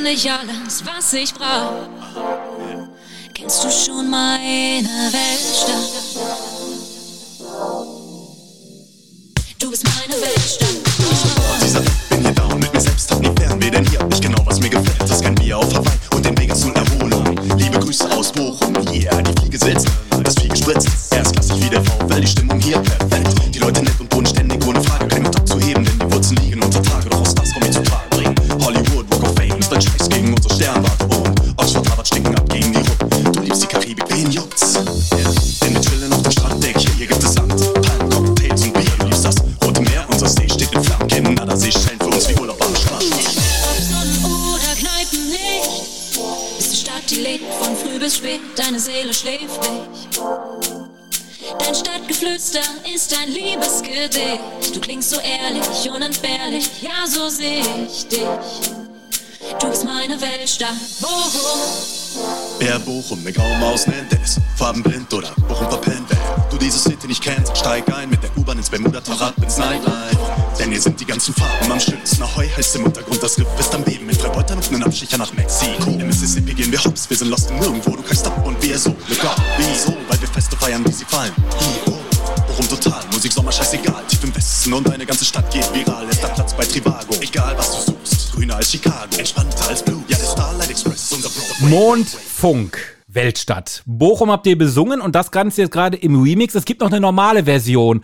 Yeah. 0.10 0.16
ich 0.16 0.32
alles, 0.32 0.84
was 0.86 1.14
ich 1.14 1.34
brauch. 1.34 1.88
Kennst 3.34 3.64
du 3.64 3.70
schon 3.70 4.10
meine 4.10 4.90
Weltstadt? 5.12 5.90
Du 9.60 9.70
bist 9.70 9.84
meine 9.86 10.20
Weltstadt. 10.20 10.70
Ich 11.62 12.10
bin 12.10 12.22
hier 12.22 12.46
und 12.46 12.60
mit 12.60 12.74
mir 12.74 12.82
selbst 12.82 13.12
hab 13.12 13.20
nie 13.20 13.32
Fernweh, 13.38 13.70
denn 13.70 13.86
hier 13.88 14.00
hab 14.00 14.12
ich 14.12 14.22
genau, 14.22 14.40
was 14.46 14.60
mir 14.60 14.70
gefällt. 14.70 15.02
Das 15.02 15.22
kein 15.22 15.36
Bier 15.36 15.58
auf 15.58 15.72
Hawaii 15.74 15.98
und 16.16 16.26
den 16.26 16.38
Vegas 16.38 16.64
und 16.64 16.76
Erholung. 16.76 17.38
Liebe 17.58 17.80
Grüße 17.80 18.10
aus 18.12 18.32
Bochum, 18.32 18.76
yeah, 18.92 19.22
die 19.22 19.40
Fliege 19.40 19.60
sitzt, 19.60 19.88
das 20.24 20.36
Vieh 20.36 20.48
gespritzt. 20.48 20.88
Erstklassig 21.14 21.62
wie 21.64 21.70
so 57.10 57.28
seh 57.30 57.62
ich 57.88 58.08
dich. 58.08 58.22
Du 59.60 59.68
bist 59.68 59.84
meine 59.84 60.20
Weltstadt, 60.22 60.76
Bochum. 61.02 61.60
Wer 62.60 62.78
Bochum 62.80 63.20
eine 63.20 63.34
graue 63.34 63.58
Maus 63.58 63.88
nennt, 63.88 64.12
der 64.12 64.22
ist 64.22 64.40
farbenblind 64.56 65.12
oder 65.14 65.32
Bochum 65.48 65.70
verpennt. 65.70 66.08
Wenn 66.10 66.50
du 66.52 66.58
diese 66.58 66.78
City 66.78 67.08
nicht 67.08 67.24
kennst, 67.24 67.58
steig 67.58 67.92
ein 67.94 68.10
mit 68.10 68.22
der 68.22 68.30
U-Bahn 68.38 68.58
ins 68.58 68.70
Bermuda-Tor 68.70 69.20
ab 69.22 69.34
ins 69.42 69.58
Nightlife. 69.58 70.18
Denn 70.60 70.70
hier 70.72 70.82
sind 70.82 71.00
die 71.00 71.06
ganzen 71.06 71.34
Farben 71.34 71.72
am 71.72 71.80
schönsten. 71.80 72.22
Ahoi 72.22 72.48
heißt 72.48 72.76
im 72.76 72.86
Untergrund, 72.86 73.24
das 73.24 73.40
Riff 73.40 73.48
ist 73.60 73.74
am 73.74 73.84
Beben. 73.84 74.06
Mit 74.06 74.18
Freibeuter 74.18 74.56
und 74.56 74.68
einen 74.68 74.84
Abstecher 74.84 75.18
nach 75.18 75.34
Mexiko. 75.34 75.90
Im 75.90 76.08
Mississippi 76.08 76.54
gehen 76.54 76.72
wir 76.72 76.84
hops, 76.84 77.10
wir 77.10 77.18
sind 77.18 77.30
lost 77.30 77.50
in 77.50 77.60
nirgendwo. 77.60 77.96
Du 77.96 78.04
kannst 78.04 78.28
ab 78.28 78.46
und 78.46 78.62
wir 78.62 78.78
so, 78.78 78.90
look 79.08 79.24
up, 79.26 79.42
wieso? 79.58 79.98
Weil 80.08 80.22
wir 80.22 80.28
Feste 80.28 80.56
feiern, 80.58 80.86
wie 80.86 80.92
sie 80.92 81.06
fallen. 81.06 81.34
Bochum 82.48 82.68
total, 82.68 83.02
Musik, 83.14 83.32
Sommer, 83.32 83.52
scheißegal. 83.52 84.04
Tief 84.08 84.24
im 84.24 84.36
Westen 84.36 84.74
und 84.74 84.88
deine 84.88 85.06
ganze 85.06 85.24
Stadt 85.24 85.50
geht 85.52 85.74
viral. 85.74 86.08
Ist 86.10 86.22
da 86.22 86.28
Platz 86.28 86.54
bei 86.54 86.66
Trivago, 86.66 86.99
egal 87.30 87.58
was 87.58 87.86
du 87.86 87.92
suchst. 87.92 88.34
Grüner 88.34 88.56
als 88.56 88.72
Chicago, 88.72 89.18
entspannter 89.18 89.68
als 89.68 89.84
Blue. 89.84 90.04
Ja, 90.08 90.18
der 90.18 90.26
Starlight 90.26 90.70
Express, 90.70 91.12
unser 91.12 91.30
Broadway. 91.30 91.70
Mondfunk. 91.70 92.96
Weltstadt. 93.08 93.82
Bochum 93.88 94.30
habt 94.30 94.46
ihr 94.46 94.58
besungen 94.58 95.02
und 95.02 95.16
das 95.16 95.32
Ganze 95.32 95.62
jetzt 95.62 95.72
gerade 95.72 95.98
im 95.98 96.22
Remix. 96.22 96.54
Es 96.54 96.66
gibt 96.66 96.82
noch 96.82 96.92
eine 96.92 97.00
normale 97.00 97.46
Version. 97.46 98.04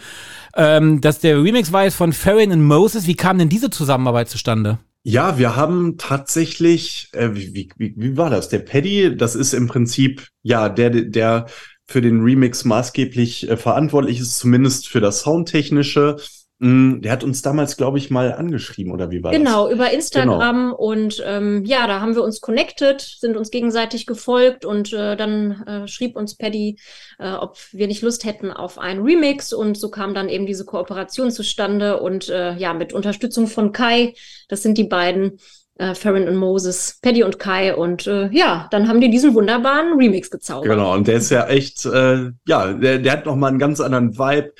Ähm, 0.55 0.99
dass 0.99 1.19
der 1.19 1.43
Remix 1.43 1.71
war 1.71 1.83
jetzt 1.83 1.95
von 1.95 2.11
Farron 2.11 2.51
und 2.51 2.63
Moses. 2.63 3.05
Wie 3.05 3.15
kam 3.15 3.37
denn 3.37 3.49
diese 3.49 3.69
Zusammenarbeit 3.69 4.29
zustande? 4.29 4.79
Ja, 5.03 5.37
wir 5.37 5.55
haben 5.55 5.97
tatsächlich, 5.99 7.09
äh, 7.11 7.29
wie, 7.33 7.71
wie, 7.77 7.93
wie, 7.95 8.17
war 8.17 8.31
das? 8.31 8.49
Der 8.49 8.59
Paddy, 8.59 9.15
das 9.15 9.35
ist 9.35 9.53
im 9.53 9.67
Prinzip, 9.67 10.27
ja, 10.41 10.69
der, 10.69 10.89
der 10.89 11.45
für 11.85 12.01
den 12.01 12.23
Remix 12.23 12.65
maßgeblich 12.65 13.49
äh, 13.49 13.57
verantwortlich 13.57 14.19
ist, 14.19 14.39
zumindest 14.39 14.87
für 14.87 15.01
das 15.01 15.19
Soundtechnische. 15.19 16.17
Mm, 16.59 17.01
Der 17.01 17.11
hat 17.11 17.23
uns 17.25 17.41
damals, 17.41 17.75
glaube 17.75 17.97
ich, 17.97 18.09
mal 18.09 18.31
angeschrieben, 18.33 18.93
oder 18.93 19.11
wie 19.11 19.21
war 19.21 19.31
Genau, 19.31 19.65
das? 19.65 19.73
über 19.75 19.91
Instagram 19.91 20.71
und 20.73 21.21
ähm, 21.25 21.65
ja, 21.65 21.85
da 21.85 21.99
haben 21.99 22.15
wir 22.15 22.23
uns 22.23 22.39
connected, 22.39 23.01
sind 23.01 23.35
uns 23.35 23.51
gegenseitig 23.51 24.05
gefolgt 24.05 24.63
und 24.63 24.93
äh, 24.93 25.17
dann 25.17 25.63
äh, 25.67 25.87
schrieb 25.89 26.15
uns 26.15 26.35
Paddy, 26.37 26.79
äh, 27.19 27.33
ob 27.33 27.57
wir 27.73 27.87
nicht 27.87 28.01
Lust 28.01 28.23
hätten 28.23 28.51
auf 28.51 28.77
einen 28.79 29.03
Remix 29.03 29.51
und 29.51 29.77
so 29.77 29.89
kam 29.89 30.13
dann 30.13 30.29
eben 30.29 30.45
diese 30.45 30.63
Kooperation 30.63 31.29
zustande 31.29 31.99
und 31.99 32.29
äh, 32.29 32.53
ja, 32.55 32.73
mit 32.73 32.93
Unterstützung 32.93 33.47
von 33.47 33.73
Kai, 33.73 34.13
das 34.47 34.63
sind 34.63 34.77
die 34.77 34.85
beiden, 34.85 35.39
äh, 35.77 35.93
Farron 35.93 36.25
und 36.29 36.37
Moses, 36.37 36.99
Paddy 37.01 37.23
und 37.23 37.37
Kai 37.37 37.75
und 37.75 38.07
äh, 38.07 38.29
ja, 38.31 38.69
dann 38.71 38.87
haben 38.87 39.01
die 39.01 39.09
diesen 39.09 39.33
wunderbaren 39.33 39.97
Remix 39.99 40.31
gezaubert. 40.31 40.69
Genau, 40.69 40.93
und 40.93 41.05
der 41.05 41.15
ist 41.15 41.31
ja 41.31 41.47
echt, 41.47 41.85
äh, 41.85 42.31
ja, 42.47 42.71
der, 42.71 42.99
der 42.99 43.11
hat 43.11 43.25
noch 43.25 43.35
mal 43.35 43.47
einen 43.49 43.59
ganz 43.59 43.81
anderen 43.81 44.17
Vibe, 44.17 44.53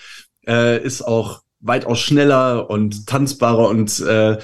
äh, 0.46 0.84
ist 0.84 1.02
auch 1.02 1.45
weitaus 1.66 2.00
schneller 2.00 2.70
und 2.70 3.08
tanzbarer 3.08 3.68
und 3.70 4.00
äh, 4.02 4.38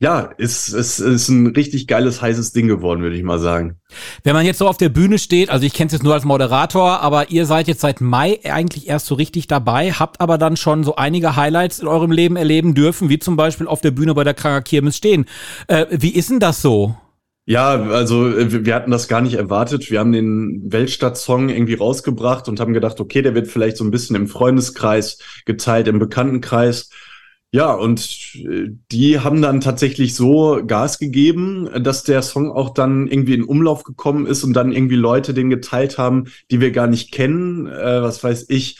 ja, 0.00 0.30
ist, 0.38 0.68
ist, 0.68 1.00
ist 1.00 1.28
ein 1.28 1.48
richtig 1.48 1.88
geiles, 1.88 2.22
heißes 2.22 2.52
Ding 2.52 2.68
geworden, 2.68 3.02
würde 3.02 3.16
ich 3.16 3.24
mal 3.24 3.40
sagen. 3.40 3.80
Wenn 4.22 4.34
man 4.34 4.46
jetzt 4.46 4.58
so 4.58 4.68
auf 4.68 4.76
der 4.76 4.90
Bühne 4.90 5.18
steht, 5.18 5.50
also 5.50 5.66
ich 5.66 5.74
kenne 5.74 5.88
es 5.88 5.92
jetzt 5.92 6.04
nur 6.04 6.14
als 6.14 6.24
Moderator, 6.24 7.00
aber 7.00 7.30
ihr 7.30 7.46
seid 7.46 7.66
jetzt 7.66 7.80
seit 7.80 8.00
Mai 8.00 8.38
eigentlich 8.44 8.86
erst 8.86 9.06
so 9.06 9.16
richtig 9.16 9.48
dabei, 9.48 9.90
habt 9.90 10.20
aber 10.20 10.38
dann 10.38 10.56
schon 10.56 10.84
so 10.84 10.94
einige 10.94 11.34
Highlights 11.34 11.80
in 11.80 11.88
eurem 11.88 12.12
Leben 12.12 12.36
erleben 12.36 12.74
dürfen, 12.74 13.08
wie 13.08 13.18
zum 13.18 13.34
Beispiel 13.34 13.66
auf 13.66 13.80
der 13.80 13.90
Bühne 13.90 14.14
bei 14.14 14.22
der 14.22 14.34
Kranger 14.34 14.62
Kirmes 14.62 14.96
stehen. 14.96 15.26
Äh, 15.66 15.86
wie 15.90 16.14
ist 16.14 16.30
denn 16.30 16.38
das 16.38 16.62
so? 16.62 16.94
Ja, 17.48 17.80
also 17.82 18.28
äh, 18.28 18.66
wir 18.66 18.74
hatten 18.74 18.90
das 18.90 19.08
gar 19.08 19.22
nicht 19.22 19.32
erwartet. 19.32 19.90
Wir 19.90 20.00
haben 20.00 20.12
den 20.12 20.70
Weltstadt-Song 20.70 21.48
irgendwie 21.48 21.74
rausgebracht 21.74 22.46
und 22.46 22.60
haben 22.60 22.74
gedacht, 22.74 23.00
okay, 23.00 23.22
der 23.22 23.34
wird 23.34 23.48
vielleicht 23.48 23.78
so 23.78 23.84
ein 23.84 23.90
bisschen 23.90 24.16
im 24.16 24.28
Freundeskreis 24.28 25.18
geteilt, 25.46 25.88
im 25.88 25.98
Bekanntenkreis. 25.98 26.90
Ja, 27.50 27.72
und 27.72 28.34
äh, 28.34 28.68
die 28.92 29.20
haben 29.20 29.40
dann 29.40 29.62
tatsächlich 29.62 30.14
so 30.14 30.60
Gas 30.66 30.98
gegeben, 30.98 31.70
dass 31.82 32.02
der 32.02 32.20
Song 32.20 32.52
auch 32.52 32.74
dann 32.74 33.08
irgendwie 33.08 33.32
in 33.32 33.44
Umlauf 33.44 33.82
gekommen 33.82 34.26
ist 34.26 34.44
und 34.44 34.52
dann 34.52 34.70
irgendwie 34.70 34.96
Leute 34.96 35.32
den 35.32 35.48
geteilt 35.48 35.96
haben, 35.96 36.26
die 36.50 36.60
wir 36.60 36.70
gar 36.70 36.86
nicht 36.86 37.12
kennen. 37.12 37.66
Äh, 37.66 38.02
was 38.02 38.22
weiß 38.22 38.44
ich, 38.50 38.78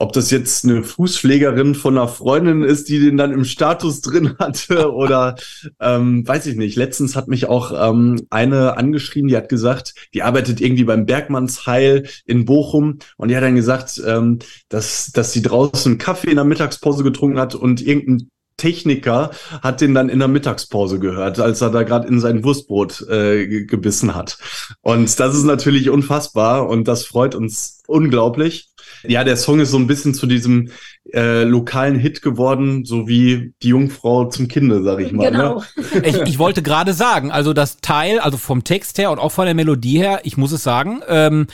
ob 0.00 0.14
das 0.14 0.30
jetzt 0.30 0.64
eine 0.64 0.82
Fußpflegerin 0.82 1.74
von 1.74 1.98
einer 1.98 2.08
Freundin 2.08 2.62
ist, 2.62 2.88
die 2.88 2.98
den 3.00 3.18
dann 3.18 3.32
im 3.32 3.44
Status 3.44 4.00
drin 4.00 4.34
hatte 4.38 4.92
oder 4.94 5.36
ähm, 5.78 6.26
weiß 6.26 6.46
ich 6.46 6.56
nicht. 6.56 6.74
Letztens 6.76 7.16
hat 7.16 7.28
mich 7.28 7.46
auch 7.46 7.72
ähm, 7.90 8.26
eine 8.30 8.78
angeschrieben, 8.78 9.28
die 9.28 9.36
hat 9.36 9.50
gesagt, 9.50 9.94
die 10.14 10.22
arbeitet 10.22 10.60
irgendwie 10.62 10.84
beim 10.84 11.04
Bergmannsheil 11.04 12.08
in 12.24 12.46
Bochum 12.46 12.98
und 13.18 13.28
die 13.28 13.36
hat 13.36 13.42
dann 13.42 13.54
gesagt, 13.56 14.00
ähm, 14.06 14.38
dass, 14.70 15.12
dass 15.12 15.32
sie 15.32 15.42
draußen 15.42 15.98
Kaffee 15.98 16.30
in 16.30 16.36
der 16.36 16.44
Mittagspause 16.44 17.04
getrunken 17.04 17.38
hat 17.38 17.54
und 17.54 17.82
irgendein 17.82 18.30
Techniker 18.56 19.30
hat 19.62 19.80
den 19.80 19.94
dann 19.94 20.10
in 20.10 20.18
der 20.18 20.28
Mittagspause 20.28 20.98
gehört, 20.98 21.40
als 21.40 21.62
er 21.62 21.70
da 21.70 21.82
gerade 21.82 22.06
in 22.08 22.20
sein 22.20 22.44
Wurstbrot 22.44 23.06
äh, 23.08 23.46
ge- 23.46 23.64
gebissen 23.64 24.14
hat. 24.14 24.36
Und 24.82 25.18
das 25.18 25.34
ist 25.34 25.44
natürlich 25.44 25.88
unfassbar 25.88 26.68
und 26.68 26.86
das 26.86 27.04
freut 27.06 27.34
uns 27.34 27.82
unglaublich. 27.86 28.69
Ja, 29.06 29.24
der 29.24 29.36
Song 29.36 29.60
ist 29.60 29.70
so 29.70 29.78
ein 29.78 29.86
bisschen 29.86 30.14
zu 30.14 30.26
diesem 30.26 30.70
äh, 31.12 31.44
lokalen 31.44 31.98
Hit 31.98 32.22
geworden, 32.22 32.84
so 32.84 33.08
wie 33.08 33.52
die 33.62 33.68
Jungfrau 33.68 34.26
zum 34.26 34.48
Kinde, 34.48 34.82
sag 34.82 35.00
ich 35.00 35.12
mal. 35.12 35.30
Genau. 35.30 35.56
Ne? 35.56 35.64
Ich, 36.10 36.16
ich 36.16 36.38
wollte 36.38 36.62
gerade 36.62 36.92
sagen, 36.92 37.30
also 37.30 37.52
das 37.52 37.78
Teil, 37.78 38.20
also 38.20 38.36
vom 38.36 38.64
Text 38.64 38.98
her 38.98 39.10
und 39.10 39.18
auch 39.18 39.30
von 39.30 39.44
der 39.44 39.54
Melodie 39.54 39.98
her, 39.98 40.20
ich 40.24 40.36
muss 40.36 40.52
es 40.52 40.62
sagen, 40.62 41.02
ähm, 41.08 41.46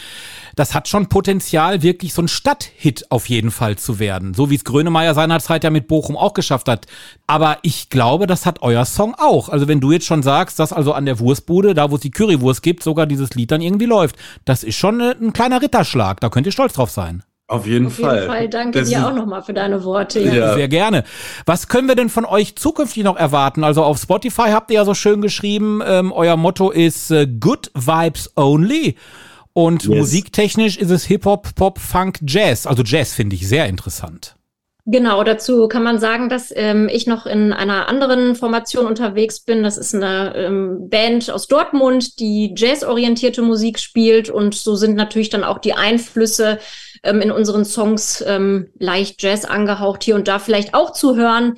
das 0.56 0.74
hat 0.74 0.88
schon 0.88 1.08
Potenzial, 1.08 1.82
wirklich 1.82 2.14
so 2.14 2.22
ein 2.22 2.28
Stadthit 2.28 3.10
auf 3.10 3.28
jeden 3.28 3.50
Fall 3.50 3.76
zu 3.76 3.98
werden. 3.98 4.34
So 4.34 4.50
wie 4.50 4.54
es 4.54 4.64
Grönemeyer 4.64 5.14
seinerzeit 5.14 5.64
ja 5.64 5.70
mit 5.70 5.88
Bochum 5.88 6.16
auch 6.16 6.34
geschafft 6.34 6.68
hat. 6.68 6.86
Aber 7.26 7.58
ich 7.62 7.90
glaube, 7.90 8.26
das 8.26 8.46
hat 8.46 8.62
euer 8.62 8.84
Song 8.84 9.14
auch. 9.18 9.48
Also 9.48 9.68
wenn 9.68 9.80
du 9.80 9.92
jetzt 9.92 10.06
schon 10.06 10.22
sagst, 10.22 10.58
dass 10.58 10.72
also 10.72 10.92
an 10.92 11.06
der 11.06 11.18
Wurstbude, 11.18 11.74
da 11.74 11.90
wo 11.90 11.96
es 11.96 12.00
die 12.00 12.10
Currywurst 12.10 12.62
gibt, 12.62 12.82
sogar 12.82 13.06
dieses 13.06 13.34
Lied 13.34 13.50
dann 13.50 13.60
irgendwie 13.60 13.86
läuft, 13.86 14.16
das 14.44 14.64
ist 14.64 14.76
schon 14.76 15.00
äh, 15.00 15.14
ein 15.20 15.32
kleiner 15.32 15.60
Ritterschlag. 15.60 16.20
Da 16.20 16.30
könnt 16.30 16.46
ihr 16.46 16.52
stolz 16.52 16.74
drauf 16.74 16.90
sein. 16.90 17.22
Auf 17.48 17.64
jeden 17.66 17.86
Auf 17.86 17.98
jeden 17.98 18.10
Fall. 18.10 18.26
Fall, 18.26 18.48
danke 18.48 18.80
Das 18.80 18.88
dir 18.88 19.06
auch 19.06 19.14
nochmal 19.14 19.40
für 19.42 19.54
deine 19.54 19.84
Worte. 19.84 20.20
Ja. 20.20 20.34
Ja. 20.34 20.54
Sehr 20.54 20.66
gerne. 20.68 21.04
Was 21.44 21.68
können 21.68 21.86
wir 21.86 21.94
denn 21.94 22.08
von 22.08 22.24
euch 22.24 22.56
zukünftig 22.56 23.04
noch 23.04 23.16
erwarten? 23.16 23.62
Also 23.62 23.84
auf 23.84 23.98
Spotify 23.98 24.48
habt 24.50 24.70
ihr 24.70 24.76
ja 24.76 24.84
so 24.84 24.94
schön 24.94 25.22
geschrieben, 25.22 25.80
ähm, 25.86 26.10
euer 26.10 26.36
Motto 26.36 26.70
ist 26.70 27.10
äh, 27.12 27.26
Good 27.28 27.70
Vibes 27.74 28.32
Only. 28.36 28.96
Und 29.52 29.84
Yes. 29.84 29.96
musiktechnisch 29.96 30.76
ist 30.76 30.90
es 30.90 31.04
Hip-Hop, 31.04 31.54
Pop, 31.54 31.78
Funk, 31.78 32.18
Jazz. 32.26 32.66
Also 32.66 32.82
Jazz 32.82 33.14
finde 33.14 33.36
ich 33.36 33.48
sehr 33.48 33.66
interessant. 33.66 34.34
Genau, 34.88 35.24
dazu 35.24 35.66
kann 35.66 35.82
man 35.82 35.98
sagen, 35.98 36.28
dass 36.28 36.52
ähm, 36.54 36.88
ich 36.92 37.06
noch 37.08 37.26
in 37.26 37.52
einer 37.52 37.88
anderen 37.88 38.36
Formation 38.36 38.86
unterwegs 38.86 39.40
bin. 39.40 39.62
Das 39.64 39.78
ist 39.78 39.94
eine 39.94 40.32
ähm, 40.36 40.88
Band 40.88 41.30
aus 41.30 41.48
Dortmund, 41.48 42.20
die 42.20 42.54
jazzorientierte 42.56 43.42
Musik 43.42 43.78
spielt. 43.80 44.30
Und 44.30 44.54
so 44.54 44.76
sind 44.76 44.94
natürlich 44.94 45.28
dann 45.28 45.42
auch 45.42 45.58
die 45.58 45.72
Einflüsse 45.72 46.58
ähm, 47.02 47.20
in 47.20 47.30
unseren 47.30 47.64
Songs 47.64 48.24
ähm, 48.26 48.68
leicht 48.78 49.22
Jazz 49.22 49.44
angehaucht, 49.44 50.04
hier 50.04 50.14
und 50.14 50.28
da 50.28 50.38
vielleicht 50.38 50.74
auch 50.74 50.92
zu 50.92 51.16
hören. 51.16 51.56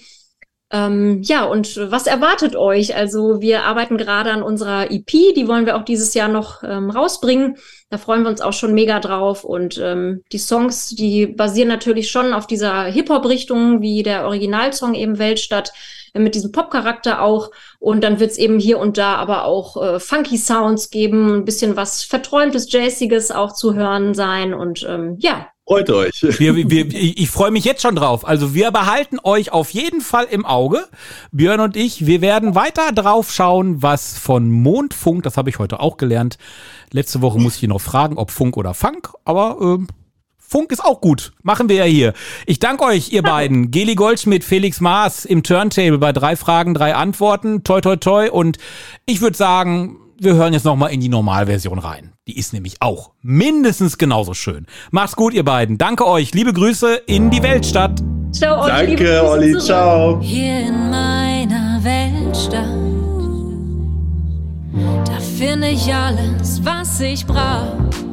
Ähm, 0.70 1.22
ja, 1.22 1.44
und 1.44 1.78
was 1.90 2.06
erwartet 2.06 2.54
euch? 2.54 2.94
Also 2.94 3.40
wir 3.40 3.64
arbeiten 3.64 3.96
gerade 3.96 4.30
an 4.30 4.42
unserer 4.42 4.90
EP, 4.90 5.10
die 5.34 5.48
wollen 5.48 5.64
wir 5.64 5.76
auch 5.76 5.84
dieses 5.84 6.12
Jahr 6.12 6.28
noch 6.28 6.62
ähm, 6.62 6.90
rausbringen. 6.90 7.56
Da 7.88 7.96
freuen 7.96 8.22
wir 8.22 8.28
uns 8.28 8.42
auch 8.42 8.52
schon 8.52 8.74
mega 8.74 9.00
drauf. 9.00 9.44
Und 9.44 9.78
ähm, 9.78 10.22
die 10.30 10.38
Songs, 10.38 10.90
die 10.90 11.26
basieren 11.26 11.68
natürlich 11.68 12.10
schon 12.10 12.34
auf 12.34 12.46
dieser 12.46 12.84
Hip-Hop-Richtung, 12.84 13.80
wie 13.80 14.02
der 14.02 14.26
Originalsong 14.26 14.94
eben 14.94 15.18
Weltstadt, 15.18 15.72
mit 16.14 16.34
diesem 16.34 16.52
Pop-Charakter 16.52 17.22
auch. 17.22 17.50
Und 17.78 18.02
dann 18.02 18.20
wird's 18.20 18.38
eben 18.38 18.58
hier 18.58 18.78
und 18.78 18.98
da 18.98 19.16
aber 19.16 19.44
auch 19.44 19.82
äh, 19.82 20.00
funky 20.00 20.36
Sounds 20.36 20.90
geben, 20.90 21.34
ein 21.34 21.44
bisschen 21.44 21.76
was 21.76 22.04
Verträumtes, 22.04 22.72
Jazziges 22.72 23.30
auch 23.30 23.52
zu 23.52 23.74
hören 23.74 24.14
sein. 24.14 24.54
Und 24.54 24.86
ähm, 24.88 25.16
ja, 25.18 25.48
Freut 25.68 25.90
euch. 25.90 26.22
Wir, 26.22 26.56
wir, 26.56 26.86
ich 26.94 27.28
freue 27.28 27.50
mich 27.50 27.66
jetzt 27.66 27.82
schon 27.82 27.94
drauf. 27.94 28.26
Also 28.26 28.54
wir 28.54 28.70
behalten 28.70 29.18
euch 29.22 29.52
auf 29.52 29.68
jeden 29.68 30.00
Fall 30.00 30.24
im 30.30 30.46
Auge. 30.46 30.86
Björn 31.30 31.60
und 31.60 31.76
ich, 31.76 32.06
wir 32.06 32.22
werden 32.22 32.54
weiter 32.54 32.90
drauf 32.92 33.30
schauen, 33.30 33.82
was 33.82 34.16
von 34.16 34.50
Mondfunk, 34.50 35.24
das 35.24 35.36
habe 35.36 35.50
ich 35.50 35.58
heute 35.58 35.80
auch 35.80 35.98
gelernt. 35.98 36.38
Letzte 36.90 37.20
Woche 37.20 37.38
musste 37.38 37.66
ich 37.66 37.68
noch 37.68 37.82
fragen, 37.82 38.16
ob 38.16 38.30
Funk 38.30 38.56
oder 38.56 38.72
Funk, 38.72 39.10
aber 39.26 39.58
ähm, 39.60 39.88
Funk 40.48 40.72
ist 40.72 40.82
auch 40.82 41.02
gut. 41.02 41.32
Machen 41.42 41.68
wir 41.68 41.76
ja 41.76 41.84
hier. 41.84 42.14
Ich 42.46 42.58
danke 42.58 42.84
euch, 42.84 43.12
ihr 43.12 43.22
beiden. 43.22 43.70
Geli 43.70 43.94
Goldschmidt, 43.94 44.44
Felix 44.44 44.80
Maas 44.80 45.26
im 45.26 45.42
Turntable 45.42 45.98
bei 45.98 46.12
drei 46.12 46.36
Fragen, 46.36 46.72
drei 46.72 46.94
Antworten. 46.94 47.64
Toi, 47.64 47.82
toi, 47.82 47.96
toi. 47.96 48.30
Und 48.30 48.56
ich 49.04 49.20
würde 49.20 49.36
sagen, 49.36 49.98
wir 50.18 50.34
hören 50.34 50.54
jetzt 50.54 50.64
nochmal 50.64 50.90
in 50.90 51.00
die 51.00 51.10
Normalversion 51.10 51.78
rein. 51.78 52.14
Die 52.26 52.38
ist 52.38 52.54
nämlich 52.54 52.76
auch 52.80 53.10
mindestens 53.20 53.98
genauso 53.98 54.32
schön. 54.32 54.66
Macht's 54.90 55.16
gut, 55.16 55.34
ihr 55.34 55.44
beiden. 55.44 55.76
Danke 55.76 56.06
euch. 56.06 56.32
Liebe 56.32 56.54
Grüße 56.54 56.94
in 57.06 57.28
die 57.28 57.42
Weltstadt. 57.42 58.02
Ciao, 58.32 58.62
Olli. 58.62 58.96
Danke, 58.96 59.28
Olli. 59.28 59.50
zurück. 59.52 59.64
Ciao. 59.64 60.20
Hier 60.22 60.60
in 60.60 60.90
meiner 60.90 61.78
Weltstadt, 61.82 62.68
da 65.06 65.20
finde 65.20 65.68
ich 65.68 65.92
alles, 65.94 66.64
was 66.64 67.00
ich 67.00 67.26
brauch. 67.26 68.07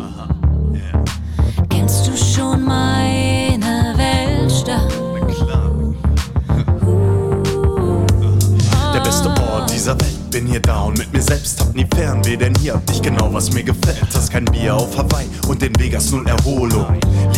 Meine 2.65 3.93
Weltstadt? 3.95 4.91
Der 8.93 8.99
beste 9.01 9.29
Ort 9.29 9.71
dieser 9.71 9.99
Welt, 9.99 10.31
bin 10.31 10.47
hier 10.47 10.61
und 10.83 10.97
mit 10.97 11.13
mir 11.13 11.21
selbst, 11.21 11.59
hab 11.61 11.75
nie 11.75 11.85
Fernweh, 11.93 12.35
denn 12.37 12.55
hier 12.55 12.73
hab 12.73 12.89
ich 12.89 13.01
genau, 13.03 13.31
was 13.31 13.51
mir 13.51 13.63
gefällt. 13.63 14.01
Das 14.11 14.23
ist 14.23 14.31
kein 14.31 14.45
Bier 14.45 14.73
auf 14.75 14.97
Hawaii 14.97 15.27
und 15.47 15.61
in 15.61 15.77
Vegas 15.77 16.11
nun 16.11 16.25
Erholung. 16.25 16.87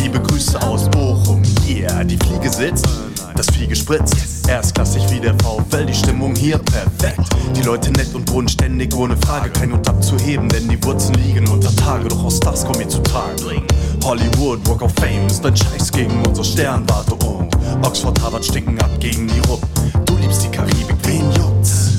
Liebe 0.02 0.18
Grüße 0.18 0.62
aus 0.62 0.88
Bochum, 0.88 1.42
yeah, 1.68 2.02
die 2.04 2.16
Fliege 2.16 2.48
sitzt, 2.48 2.88
das 3.36 3.46
Vieh 3.50 3.66
gespritzt. 3.66 4.48
Erstklassig 4.48 5.02
wie 5.10 5.20
der 5.20 5.34
VfL, 5.34 5.84
die 5.84 5.94
Stimmung 5.94 6.34
hier 6.34 6.56
perfekt. 6.56 7.20
Die 7.54 7.62
Leute 7.62 7.90
nett 7.90 8.14
und 8.14 8.24
bodenständig, 8.24 8.94
ohne 8.94 9.14
Frage, 9.18 9.50
kein 9.50 9.74
Hut 9.74 9.86
abzuheben, 9.86 10.48
denn 10.48 10.68
die 10.68 10.82
Wurzeln 10.84 11.16
liegen 11.16 11.46
unter 11.48 11.74
Tage, 11.76 12.08
doch 12.08 12.24
aus 12.24 12.38
Stars 12.38 12.64
kommen 12.64 12.78
hier 12.78 12.88
zu 12.88 13.02
Tage. 13.02 13.62
Hollywood, 14.04 14.66
Walk 14.68 14.82
of 14.82 14.92
Fame 14.94 15.26
ist 15.26 15.44
ein 15.44 15.56
Scheiß 15.56 15.92
gegen 15.92 16.24
unsere 16.26 16.44
Sternwarte 16.44 17.14
und 17.26 17.54
Oxford, 17.84 18.20
Harvard 18.22 18.44
stinken 18.44 18.80
ab 18.80 18.90
gegen 19.00 19.28
die 19.28 19.40
Rupp. 19.48 19.60
Du 20.06 20.16
liebst 20.16 20.44
die 20.44 20.48
Karibik, 20.48 20.96
wen 21.04 21.30
juckt's? 21.32 21.96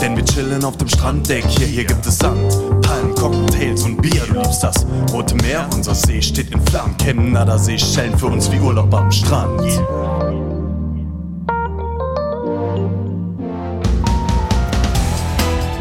Denn 0.00 0.16
wir 0.16 0.24
chillen 0.24 0.64
auf 0.64 0.76
dem 0.76 0.88
Stranddeck, 0.88 1.44
hier, 1.46 1.66
hier 1.66 1.84
gibt 1.84 2.06
es 2.06 2.18
Sand, 2.18 2.56
Palmen, 2.82 3.14
Cocktails 3.14 3.82
und 3.84 4.00
Bier, 4.00 4.22
du 4.26 4.34
liebst 4.34 4.62
das 4.62 4.86
Rote 5.12 5.34
Meer, 5.36 5.68
unser 5.74 5.94
See 5.94 6.22
steht 6.22 6.50
in 6.52 6.60
Flammen, 6.66 6.96
kennen 6.96 7.32
nada 7.32 7.58
Seychellen 7.58 8.16
für 8.16 8.26
uns 8.26 8.50
wie 8.50 8.60
Urlaub 8.60 8.92
am 8.94 9.12
Strand. 9.12 9.60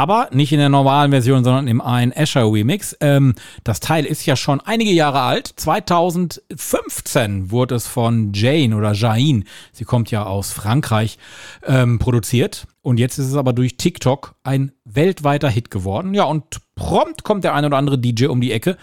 Aber 0.00 0.30
nicht 0.32 0.50
in 0.50 0.58
der 0.58 0.70
normalen 0.70 1.10
Version, 1.10 1.44
sondern 1.44 1.68
im 1.68 1.82
Ian 1.84 2.14
Asher 2.16 2.50
Remix. 2.50 2.96
Ähm, 3.02 3.34
das 3.64 3.80
Teil 3.80 4.06
ist 4.06 4.24
ja 4.24 4.34
schon 4.34 4.58
einige 4.58 4.92
Jahre 4.92 5.20
alt. 5.20 5.52
2015 5.56 7.50
wurde 7.50 7.74
es 7.74 7.86
von 7.86 8.32
Jane 8.32 8.74
oder 8.74 8.94
Jaine, 8.94 9.44
sie 9.72 9.84
kommt 9.84 10.10
ja 10.10 10.24
aus 10.24 10.52
Frankreich, 10.52 11.18
ähm, 11.66 11.98
produziert. 11.98 12.66
Und 12.80 12.98
jetzt 12.98 13.18
ist 13.18 13.26
es 13.26 13.34
aber 13.34 13.52
durch 13.52 13.76
TikTok 13.76 14.36
ein 14.42 14.72
weltweiter 14.86 15.50
Hit 15.50 15.70
geworden. 15.70 16.14
Ja, 16.14 16.24
und 16.24 16.44
prompt 16.76 17.22
kommt 17.22 17.44
der 17.44 17.52
ein 17.52 17.66
oder 17.66 17.76
andere 17.76 17.98
DJ 17.98 18.28
um 18.28 18.40
die 18.40 18.52
Ecke 18.52 18.78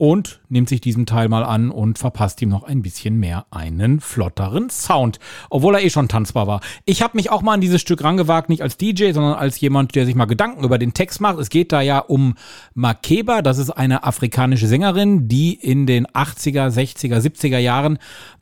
und 0.00 0.40
nimmt 0.48 0.70
sich 0.70 0.80
diesem 0.80 1.04
Teil 1.04 1.28
mal 1.28 1.44
an 1.44 1.70
und 1.70 1.98
verpasst 1.98 2.40
ihm 2.40 2.48
noch 2.48 2.62
ein 2.62 2.80
bisschen 2.80 3.18
mehr 3.18 3.44
einen 3.50 4.00
flotteren 4.00 4.70
Sound, 4.70 5.18
obwohl 5.50 5.74
er 5.74 5.84
eh 5.84 5.90
schon 5.90 6.08
tanzbar 6.08 6.46
war. 6.46 6.62
Ich 6.86 7.02
habe 7.02 7.18
mich 7.18 7.30
auch 7.30 7.42
mal 7.42 7.52
an 7.52 7.60
dieses 7.60 7.82
Stück 7.82 8.02
rangewagt, 8.02 8.48
nicht 8.48 8.62
als 8.62 8.78
DJ, 8.78 9.12
sondern 9.12 9.34
als 9.34 9.60
jemand, 9.60 9.94
der 9.94 10.06
sich 10.06 10.14
mal 10.14 10.24
Gedanken 10.24 10.64
über 10.64 10.78
den 10.78 10.94
Text 10.94 11.20
macht. 11.20 11.38
Es 11.38 11.50
geht 11.50 11.70
da 11.70 11.82
ja 11.82 11.98
um 11.98 12.34
Makeba, 12.72 13.42
das 13.42 13.58
ist 13.58 13.68
eine 13.68 14.04
afrikanische 14.04 14.68
Sängerin, 14.68 15.28
die 15.28 15.52
in 15.52 15.84
den 15.84 16.06
80er, 16.06 16.70
60er, 16.70 17.18
70er 17.18 17.58
Jahren 17.58 17.98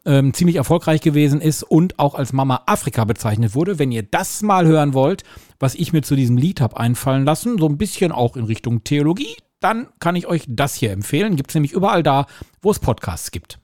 ähm, 0.06 0.32
ziemlich 0.34 0.54
erfolgreich 0.54 1.00
gewesen 1.00 1.40
ist 1.40 1.64
und 1.64 1.98
auch 1.98 2.14
als 2.14 2.32
Mama 2.32 2.62
Afrika 2.66 3.04
bezeichnet 3.04 3.56
wurde. 3.56 3.80
Wenn 3.80 3.90
ihr 3.90 4.04
das 4.04 4.42
mal 4.42 4.64
hören 4.64 4.94
wollt, 4.94 5.24
was 5.58 5.74
ich 5.74 5.92
mir 5.92 6.02
zu 6.02 6.14
diesem 6.14 6.36
Lied 6.36 6.60
habe 6.60 6.78
einfallen 6.78 7.24
lassen, 7.24 7.58
so 7.58 7.66
ein 7.68 7.78
bisschen 7.78 8.12
auch 8.12 8.36
in 8.36 8.44
Richtung 8.44 8.84
Theologie, 8.84 9.34
dann 9.60 9.88
kann 10.00 10.16
ich 10.16 10.26
euch 10.26 10.44
das 10.48 10.74
hier 10.74 10.92
empfehlen. 10.92 11.36
Gibt 11.36 11.50
es 11.50 11.54
nämlich 11.54 11.72
überall 11.72 12.02
da, 12.02 12.26
wo 12.62 12.70
es 12.70 12.78
Podcasts 12.78 13.30
gibt. 13.30 13.58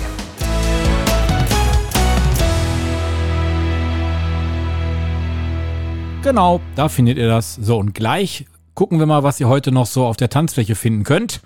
Genau, 6.23 6.61
da 6.77 6.89
findet 6.89 7.19
ihr 7.19 7.27
das. 7.27 7.57
So, 7.57 7.79
und 7.79 7.95
gleich 7.95 8.47
gucken 8.75 9.01
wir 9.01 9.07
mal, 9.07 9.25
was 9.25 9.41
ihr 9.41 9.49
heute 9.49 9.73
noch 9.73 9.87
so 9.87 10.07
auf 10.07 10.17
der 10.17 10.31
Tanzfläche 10.31 10.77
finden 10.77 11.03
könnt. 11.03 11.41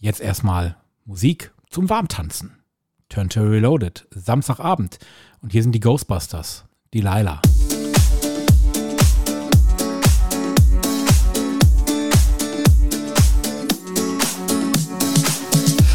Jetzt 0.00 0.20
erstmal 0.20 0.77
Musik 1.08 1.52
zum 1.70 1.88
Warmtanzen. 1.88 2.62
Turn 3.08 3.30
to 3.30 3.40
Reloaded, 3.40 4.06
Samstagabend. 4.10 4.98
Und 5.40 5.52
hier 5.52 5.62
sind 5.62 5.72
die 5.72 5.80
Ghostbusters, 5.80 6.66
die 6.92 7.00
Laila. 7.00 7.40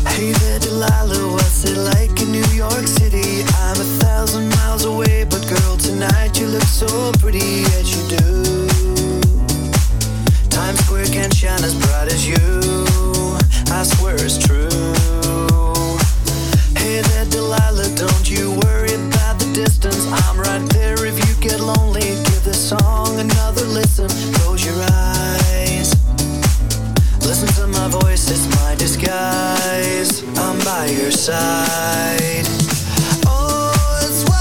Hey 0.08 0.34
there, 0.34 0.60
Delilah, 0.60 1.32
what's 1.32 1.63
it 1.63 1.78
like 1.78 2.19
in 2.19 2.32
New 2.32 2.58
York 2.58 2.88
City? 2.88 3.43
I'm 3.62 3.80
a 3.80 3.86
thousand 3.99 4.49
miles 4.56 4.86
away, 4.86 5.26
but 5.26 5.47
girl, 5.47 5.78
tonight 5.78 6.39
you 6.39 6.47
look 6.47 6.63
so 6.63 7.12
pretty, 7.19 7.62
as 7.78 7.93
you 7.93 8.17
do. 8.17 8.67
Times 10.49 10.80
Square 10.80 11.06
can't 11.06 11.36
shine 11.36 11.63
as 11.63 11.76
bright 11.76 12.12
as 12.12 12.28
you. 12.28 12.38
I 13.69 13.84
swear 13.84 14.15
it's 14.15 14.42
by 31.25 31.29
your 31.29 31.33
side. 31.38 32.45
Oh, 33.25 33.73
it's 34.01 34.23
what 34.23 34.33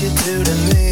you 0.00 0.10
do 0.10 0.44
to 0.44 0.74
me. 0.74 0.91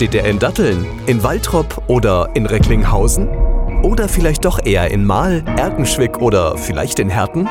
Steht 0.00 0.14
er 0.14 0.24
in 0.24 0.38
Datteln, 0.38 0.86
in 1.04 1.22
Waltrop 1.22 1.82
oder 1.86 2.30
in 2.32 2.46
Recklinghausen? 2.46 3.28
Oder 3.82 4.08
vielleicht 4.08 4.46
doch 4.46 4.58
eher 4.64 4.90
in 4.90 5.04
Mahl, 5.04 5.44
Erkenschwick 5.58 6.22
oder 6.22 6.56
vielleicht 6.56 6.98
in 7.00 7.10
Herten? 7.10 7.46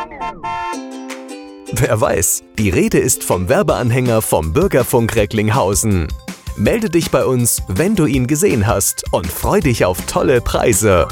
Wer 1.72 2.02
weiß, 2.02 2.42
die 2.58 2.72
Rede 2.72 2.98
ist 2.98 3.24
vom 3.24 3.50
Werbeanhänger 3.50 4.24
vom 4.24 4.52
Bürgerfunk 4.52 5.16
Recklinghausen. 5.16 6.08
Melde 6.56 6.90
dich 6.90 7.12
bei 7.12 7.24
uns, 7.24 7.62
wenn 7.68 7.96
du 7.96 8.08
ihn 8.08 8.26
gesehen 8.26 8.66
hast 8.66 9.04
und 9.12 9.28
freu 9.28 9.60
dich 9.60 9.86
auf 9.86 10.08
tolle 10.08 10.42
Preise. 10.42 11.08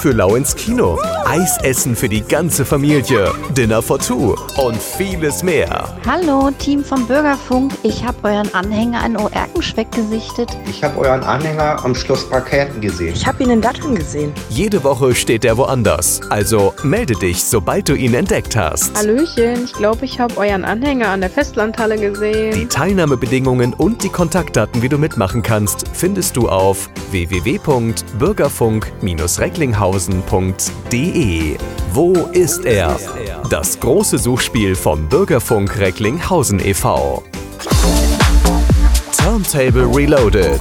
Für 0.00 0.12
Lau 0.12 0.36
ins 0.36 0.54
Kino, 0.54 0.96
Eisessen 1.24 1.96
für 1.96 2.08
die 2.08 2.20
ganze 2.20 2.64
Familie, 2.64 3.32
Dinner 3.56 3.82
for 3.82 3.98
Two 3.98 4.36
und 4.56 4.80
vieles 4.80 5.42
mehr. 5.42 5.88
Hallo, 6.06 6.52
Team 6.56 6.84
vom 6.84 7.04
Bürgerfunk. 7.06 7.72
Ich 7.82 8.04
habe 8.04 8.16
euren 8.22 8.54
Anhänger 8.54 9.04
in 9.04 9.16
Oerkenschweck 9.16 9.90
gesichtet. 9.90 10.56
Ich 10.70 10.84
habe 10.84 11.00
euren 11.00 11.24
Anhänger 11.24 11.84
am 11.84 11.96
Schloss 11.96 12.30
Parkherten 12.30 12.80
gesehen. 12.80 13.12
Ich 13.12 13.26
habe 13.26 13.42
ihn 13.42 13.50
in 13.50 13.60
Datteln 13.60 13.96
gesehen. 13.96 14.32
Jede 14.50 14.84
Woche 14.84 15.16
steht 15.16 15.44
er 15.44 15.56
woanders. 15.56 16.20
Also 16.30 16.74
melde 16.84 17.14
dich, 17.14 17.42
sobald 17.42 17.88
du 17.88 17.94
ihn 17.94 18.14
entdeckt 18.14 18.54
hast. 18.54 18.96
Hallöchen, 18.96 19.64
ich 19.64 19.72
glaube, 19.72 20.04
ich 20.04 20.20
habe 20.20 20.36
euren 20.36 20.64
Anhänger 20.64 21.08
an 21.08 21.22
der 21.22 21.30
Festlandhalle 21.30 21.96
Die 21.96 22.02
gesehen. 22.02 22.68
Teilnahmebedingungen 22.68 23.74
und 23.74 24.04
die 24.04 24.10
Kontaktdaten, 24.10 24.80
wie 24.80 24.88
du 24.88 24.96
mitmachen 24.96 25.42
kannst, 25.42 25.86
findest 25.92 26.36
du 26.36 26.48
auf 26.48 26.88
www.bürgerfunk-recklinghausen.de. 29.88 31.56
Wo 31.92 32.12
ist 32.32 32.64
er? 32.64 32.96
Das 33.50 33.78
große 33.80 34.18
Suchspiel 34.18 34.74
vom 34.74 35.08
Bürgerfunk 35.08 35.78
Recklinghausen 35.78 36.60
e.V. 36.60 37.22
Turntable 39.16 39.86
Reloaded. 39.94 40.60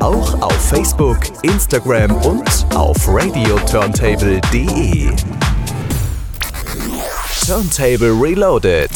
Auch 0.00 0.40
auf 0.42 0.68
Facebook, 0.68 1.18
Instagram 1.42 2.14
und 2.22 2.66
auf 2.74 2.96
radioturntable.de. 3.06 5.10
Turntable 7.46 8.12
Reloaded. 8.20 8.90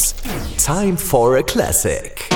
Time 0.57 0.97
for 0.97 1.37
a 1.37 1.43
classic. 1.43 2.29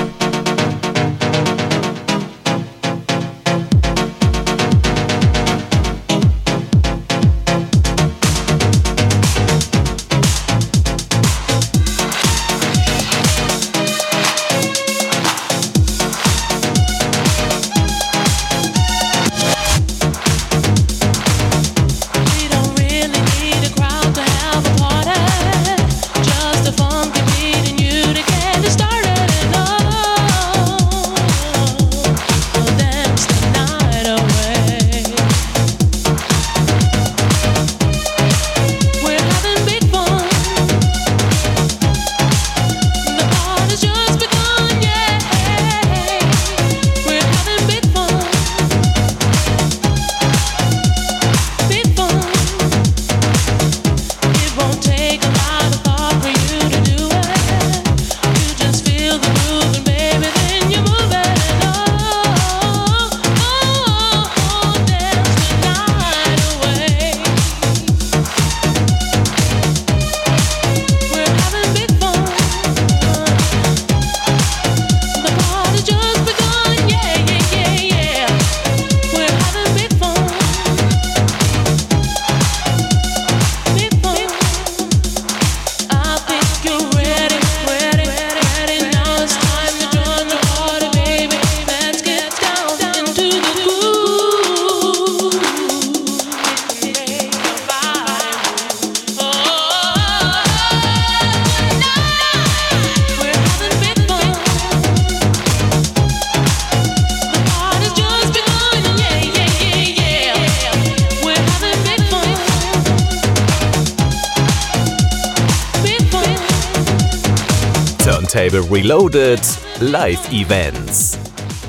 Turntable 118.04 118.60
Reloaded 118.70 119.40
Live 119.80 120.30
Events. 120.30 121.18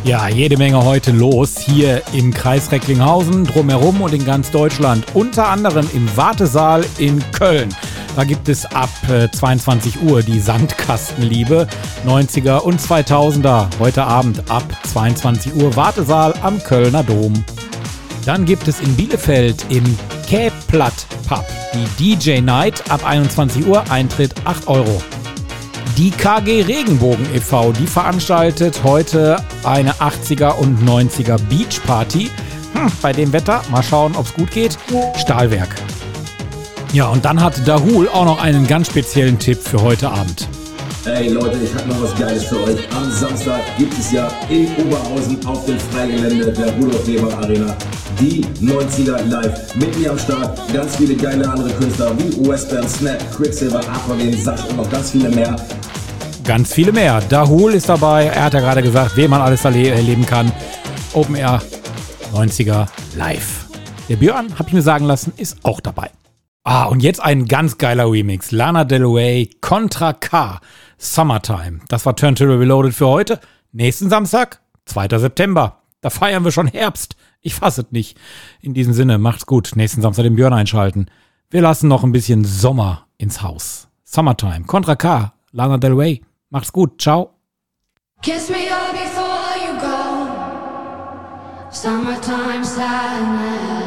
Ja, 0.03 0.27
jede 0.27 0.57
Menge 0.57 0.83
heute 0.83 1.13
los 1.13 1.57
hier 1.57 2.01
im 2.11 2.33
Kreis 2.33 2.73
Recklinghausen, 2.73 3.45
drumherum 3.45 4.01
und 4.01 4.13
in 4.13 4.25
ganz 4.25 4.51
Deutschland. 4.51 5.05
Unter 5.13 5.47
anderem 5.47 5.87
im 5.93 6.17
Wartesaal 6.17 6.83
in 6.97 7.23
Köln. 7.31 7.73
Da 8.17 8.25
gibt 8.25 8.49
es 8.49 8.65
ab 8.65 8.89
äh, 9.09 9.31
22 9.31 10.01
Uhr 10.01 10.23
die 10.23 10.41
Sandkastenliebe 10.41 11.67
90er 12.05 12.57
und 12.57 12.81
2000er. 12.81 13.67
Heute 13.79 14.03
Abend 14.03 14.43
ab 14.51 14.65
22 14.91 15.55
Uhr 15.55 15.73
Wartesaal 15.77 16.33
am 16.41 16.61
Kölner 16.61 17.03
Dom. 17.03 17.45
Dann 18.25 18.43
gibt 18.43 18.67
es 18.67 18.81
in 18.81 18.93
Bielefeld 18.97 19.63
im 19.69 19.85
Käplatt 20.27 21.07
Pub 21.29 21.45
die 21.73 22.17
DJ 22.17 22.41
Night 22.41 22.91
ab 22.91 23.05
21 23.05 23.65
Uhr, 23.65 23.89
Eintritt 23.89 24.33
8 24.43 24.67
Euro. 24.67 25.01
Die 25.97 26.11
KG 26.11 26.63
Regenbogen 26.63 27.25
e.V., 27.33 27.71
die 27.71 27.87
veranstaltet 27.87 28.83
heute 28.83 29.37
eine 29.63 29.93
80er 29.93 30.57
und 30.57 30.85
90er 30.85 31.37
Beach 31.47 31.81
Party. 31.87 32.29
Hm, 32.73 32.91
bei 33.01 33.13
dem 33.13 33.31
Wetter, 33.31 33.61
mal 33.71 33.81
schauen, 33.81 34.13
ob 34.17 34.25
es 34.25 34.33
gut 34.33 34.51
geht. 34.51 34.77
Stahlwerk. 35.15 35.73
Ja, 36.91 37.07
und 37.07 37.23
dann 37.23 37.41
hat 37.41 37.65
Dahul 37.65 38.09
auch 38.09 38.25
noch 38.25 38.43
einen 38.43 38.67
ganz 38.67 38.87
speziellen 38.87 39.39
Tipp 39.39 39.57
für 39.57 39.81
heute 39.81 40.09
Abend. 40.09 40.49
Ey 41.05 41.29
Leute, 41.29 41.59
ich 41.63 41.71
hab 41.75 41.85
noch 41.85 42.01
was 42.01 42.15
Geiles 42.15 42.45
für 42.45 42.63
euch. 42.63 42.79
Am 42.95 43.11
Samstag 43.11 43.61
gibt 43.77 43.93
es 43.93 44.11
ja 44.11 44.27
in 44.49 44.67
Oberhausen 44.77 45.45
auf 45.45 45.63
dem 45.65 45.79
Freigelände 45.79 46.51
der 46.51 46.73
Rudolf 46.73 47.05
Leber 47.05 47.31
Arena 47.37 47.77
die 48.19 48.43
90er 48.59 49.21
live. 49.25 49.75
Mit 49.75 49.99
mir 49.99 50.11
am 50.11 50.17
Start 50.17 50.59
ganz 50.73 50.95
viele 50.95 51.15
geile 51.15 51.47
andere 51.47 51.69
Künstler 51.73 52.11
wie 52.17 52.49
Western, 52.49 52.87
Snap, 52.87 53.19
Quicksilver, 53.35 53.81
Aquagen, 53.81 54.35
Sasch 54.35 54.65
und 54.67 54.77
noch 54.77 54.89
ganz 54.89 55.11
viele 55.11 55.29
mehr. 55.29 55.55
Ganz 56.43 56.73
viele 56.73 56.91
mehr. 56.91 57.21
Dahul 57.29 57.75
ist 57.75 57.87
dabei. 57.87 58.25
Er 58.25 58.45
hat 58.45 58.55
ja 58.55 58.61
gerade 58.61 58.81
gesagt, 58.81 59.15
wen 59.15 59.29
man 59.29 59.41
alles 59.41 59.63
erle 59.63 59.89
erleben 59.89 60.25
kann. 60.25 60.51
Open 61.13 61.35
Air 61.35 61.61
90er 62.33 62.87
live. 63.15 63.65
Der 64.09 64.15
Björn, 64.15 64.57
habe 64.57 64.69
ich 64.69 64.73
mir 64.73 64.81
sagen 64.81 65.05
lassen, 65.05 65.33
ist 65.37 65.57
auch 65.61 65.81
dabei. 65.81 66.09
Ah, 66.63 66.85
und 66.85 67.03
jetzt 67.03 67.21
ein 67.21 67.45
ganz 67.45 67.77
geiler 67.77 68.11
Remix. 68.11 68.51
Lana 68.51 68.85
Del 68.85 69.05
Rey, 69.05 69.51
Contra 69.61 70.13
K, 70.13 70.59
Summertime. 71.13 71.79
Das 71.87 72.05
war 72.05 72.15
Turntable 72.15 72.59
Reloaded 72.59 72.93
für 72.93 73.07
heute. 73.07 73.39
Nächsten 73.71 74.09
Samstag, 74.09 74.61
2. 74.85 75.19
September. 75.19 75.81
Da 76.01 76.09
feiern 76.09 76.43
wir 76.43 76.51
schon 76.51 76.67
Herbst. 76.67 77.15
Ich 77.41 77.55
fasse 77.55 77.81
es 77.81 77.91
nicht. 77.91 78.17
In 78.61 78.73
diesem 78.73 78.93
Sinne, 78.93 79.17
macht's 79.17 79.45
gut. 79.45 79.73
Nächsten 79.75 80.01
Samstag 80.01 80.23
den 80.23 80.35
Björn 80.35 80.53
einschalten. 80.53 81.07
Wir 81.49 81.61
lassen 81.61 81.87
noch 81.87 82.03
ein 82.03 82.11
bisschen 82.11 82.43
Sommer 82.45 83.07
ins 83.17 83.41
Haus. 83.41 83.87
Summertime, 84.03 84.65
Contra 84.65 84.95
K, 84.95 85.33
Lana 85.51 85.77
Del 85.77 85.93
Rey. 85.93 86.21
Macht's 86.49 86.73
gut. 86.73 87.01
Ciao. 87.01 87.35
Kiss 88.21 88.49
me 88.49 88.71
up 88.71 88.91
before 88.93 89.55
you 89.65 89.79
go. 89.79 90.27
Summertime 91.69 92.63
sadness. 92.63 93.84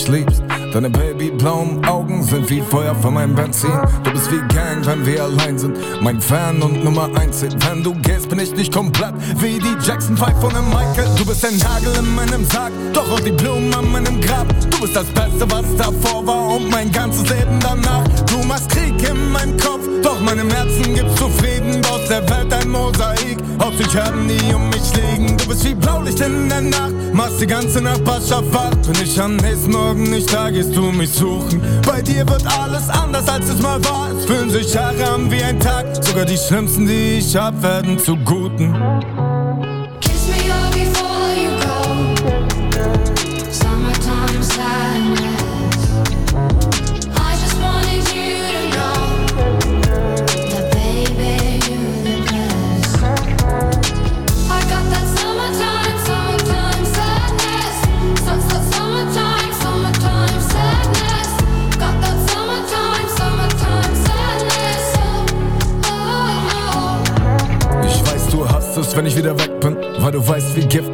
Mich 0.00 0.08
liebst. 0.08 0.42
Deine 0.72 0.90
babyblauen 0.90 1.84
Augen 1.84 2.22
sind 2.22 2.48
wie 2.48 2.60
Feuer 2.60 2.94
für 2.94 3.10
mein 3.10 3.34
Benzin. 3.34 3.70
Du 4.04 4.12
bist 4.12 4.30
wie 4.30 4.40
Gang, 4.54 4.84
wenn 4.86 5.04
wir 5.04 5.24
allein 5.24 5.58
sind. 5.58 5.76
Mein 6.00 6.20
Fan 6.20 6.62
und 6.62 6.84
Nummer 6.84 7.08
eins 7.16 7.40
Hit. 7.40 7.56
Wenn 7.68 7.82
du 7.82 7.92
gehst, 7.94 8.28
bin 8.28 8.38
ich 8.38 8.54
nicht 8.54 8.72
komplett 8.72 9.14
wie 9.36 9.58
die 9.58 9.76
Jackson 9.84 10.16
5 10.16 10.40
von 10.40 10.52
dem 10.52 10.68
Michael. 10.68 11.08
Du 11.16 11.24
bist 11.24 11.44
ein 11.44 11.56
Nagel 11.58 11.92
in 11.98 12.14
meinem 12.14 12.44
Sarg, 12.44 12.72
doch 12.92 13.10
auch 13.10 13.20
die 13.20 13.32
Blumen 13.32 13.74
an 13.74 13.90
meinem 13.90 14.20
Grab. 14.20 14.46
Du 14.70 14.80
bist 14.80 14.94
das 14.94 15.06
Beste, 15.06 15.50
was 15.50 15.64
davor 15.76 16.26
war 16.26 16.56
und 16.56 16.70
mein 16.70 16.90
ganzes 16.92 17.28
Leben 17.28 17.58
danach. 17.60 18.04
Du 18.40 18.46
machst 18.46 18.70
Krieg 18.70 18.94
in 19.08 19.32
meinem 19.32 19.56
Kopf, 19.58 19.86
doch 20.02 20.18
meinem 20.20 20.50
Herzen 20.50 20.94
gibt's 20.94 21.14
zufrieden. 21.16 21.82
Aus 21.90 22.08
der 22.08 22.28
Welt 22.30 22.52
ein 22.52 22.70
Mosaik, 22.70 23.36
aus 23.58 23.76
sich 23.76 23.94
haben 23.94 24.28
die 24.28 24.54
um 24.54 24.68
mich 24.70 24.92
liegen. 24.94 25.36
Du 25.36 25.48
bist 25.48 25.64
wie 25.64 25.74
Blaulicht 25.74 26.20
in 26.20 26.48
der 26.48 26.62
Nacht, 26.62 26.94
machst 27.12 27.40
die 27.40 27.46
ganze 27.46 27.82
Nachbarschaft 27.82 28.52
wach. 28.52 28.70
Wenn 28.86 29.04
ich 29.04 29.20
am 29.20 29.36
nächsten 29.36 29.72
Morgen 29.72 30.04
nicht 30.04 30.32
da, 30.32 30.50
gehst 30.50 30.74
du 30.74 30.90
mich 30.90 31.12
suchen. 31.12 31.60
Bei 31.86 32.00
dir 32.00 32.26
wird 32.26 32.44
alles 32.58 32.88
anders, 32.88 33.28
als 33.28 33.46
es 33.48 33.60
mal 33.60 33.82
war. 33.84 34.10
Es 34.18 34.24
fühlen 34.24 34.48
sich 34.48 34.72
Jahre 34.72 35.10
an 35.10 35.30
wie 35.30 35.42
ein 35.42 35.60
Tag. 35.60 35.86
Sogar 36.02 36.24
die 36.24 36.38
schlimmsten, 36.38 36.86
die 36.86 37.18
ich 37.18 37.36
hab, 37.36 37.62
werden 37.62 37.98
zu 37.98 38.16
Guten. 38.16 38.74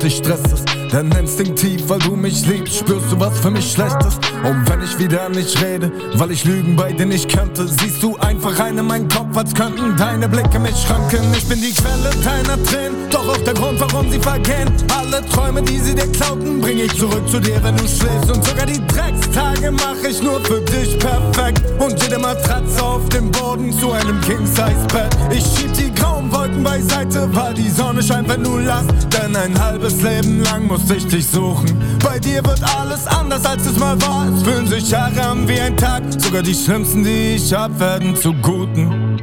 Weißt, 0.06 0.12
wie 0.12 0.12
giftig 0.12 0.16
Stress 0.16 0.52
ist. 0.52 0.92
Denn 0.92 1.10
instinktiv, 1.12 1.88
weil 1.88 1.98
du 1.98 2.15
mich 2.26 2.44
liebst, 2.44 2.78
spürst 2.78 3.12
du, 3.12 3.20
was 3.20 3.38
für 3.38 3.52
mich 3.52 3.70
schlecht 3.70 4.02
ist. 4.04 4.18
Und 4.42 4.68
wenn 4.68 4.82
ich 4.82 4.98
wieder 4.98 5.28
nicht 5.28 5.62
rede, 5.62 5.92
weil 6.14 6.32
ich 6.32 6.44
Lügen 6.44 6.74
bei 6.74 6.92
dir 6.92 7.06
nicht 7.06 7.28
könnte, 7.28 7.68
siehst 7.68 8.02
du 8.02 8.16
einfach 8.16 8.58
rein 8.58 8.76
in 8.76 8.86
meinen 8.86 9.06
Kopf, 9.08 9.36
als 9.36 9.54
könnten 9.54 9.96
deine 9.96 10.28
Blicke 10.28 10.58
mich 10.58 10.76
schranken. 10.76 11.20
Ich 11.36 11.46
bin 11.48 11.60
die 11.60 11.72
Quelle 11.72 12.10
deiner 12.24 12.60
Tränen, 12.64 13.08
doch 13.10 13.28
auch 13.28 13.44
der 13.44 13.54
Grund, 13.54 13.80
warum 13.80 14.10
sie 14.10 14.18
vergehen. 14.18 14.68
Alle 14.98 15.24
Träume, 15.28 15.62
die 15.62 15.78
sie 15.78 15.94
dir 15.94 16.10
klauten, 16.10 16.60
bring 16.60 16.80
ich 16.80 16.92
zurück 16.98 17.28
zu 17.28 17.38
dir, 17.38 17.62
wenn 17.62 17.76
du 17.76 17.86
schläfst. 17.86 18.28
Und 18.28 18.44
sogar 18.44 18.66
die 18.66 18.84
Dreckstage 18.88 19.70
mach 19.70 20.02
ich 20.08 20.20
nur 20.20 20.40
für 20.44 20.60
dich 20.62 20.98
perfekt. 20.98 21.62
Und 21.78 22.02
jede 22.02 22.18
Matratze 22.18 22.82
auf 22.82 23.08
dem 23.10 23.30
Boden 23.30 23.72
zu 23.72 23.92
einem 23.92 24.20
King-Size-Bett. 24.22 25.16
Ich 25.30 25.44
schieb 25.44 25.72
die 25.74 25.94
grauen 25.94 26.32
Wolken 26.32 26.64
beiseite, 26.64 27.28
weil 27.32 27.54
die 27.54 27.70
Sonne 27.70 28.02
scheint, 28.02 28.28
wenn 28.28 28.42
du 28.42 28.58
lachst. 28.58 28.90
Denn 29.12 29.36
ein 29.36 29.56
halbes 29.62 30.02
Leben 30.02 30.42
lang 30.42 30.66
musste 30.66 30.96
ich 30.96 31.06
dich 31.06 31.24
suchen. 31.24 31.76
Bei 32.02 32.15
dir 32.18 32.44
wird 32.44 32.62
alles 32.76 33.06
anders, 33.06 33.44
als 33.44 33.66
es 33.66 33.78
mal 33.78 34.00
war. 34.02 34.26
Es 34.34 34.42
fühlen 34.42 34.66
sich 34.66 34.90
Jahre 34.90 35.20
an 35.22 35.46
wie 35.48 35.60
ein 35.60 35.76
Tag. 35.76 36.02
Sogar 36.18 36.42
die 36.42 36.54
schlimmsten, 36.54 37.04
die 37.04 37.36
ich 37.36 37.52
hab, 37.52 37.78
werden 37.78 38.16
zu 38.16 38.32
Guten. 38.34 39.16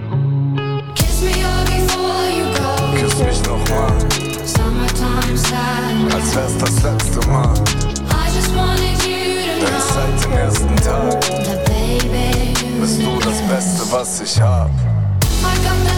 Kiss 0.95 1.21
me 1.21 1.31
up 1.45 1.65
before 1.65 2.29
you 2.29 2.45
go. 2.55 2.99
Küss 2.99 3.17
mich 3.19 3.41
nochmal, 3.47 3.91
Summertime 4.45 5.37
sadness. 5.37 6.13
als 6.13 6.35
wär's 6.35 6.57
das 6.57 6.83
letzte 6.83 7.27
Mal. 7.29 7.53
I 7.53 8.35
just 8.35 8.55
wanted 8.55 8.97
you 9.05 9.59
to 9.59 9.65
Denn 9.65 9.69
know 9.69 9.93
seit 9.93 10.23
dem 10.23 10.31
ersten 10.33 10.75
Tag 10.77 11.21
that 11.45 11.65
baby 11.65 12.53
bist 12.79 13.01
du 13.01 13.19
das 13.19 13.41
Beste, 13.47 13.91
was 13.91 14.21
ich 14.21 14.41
hab. 14.41 14.69
I 14.69 15.55
got 15.63 15.87
that 15.87 15.92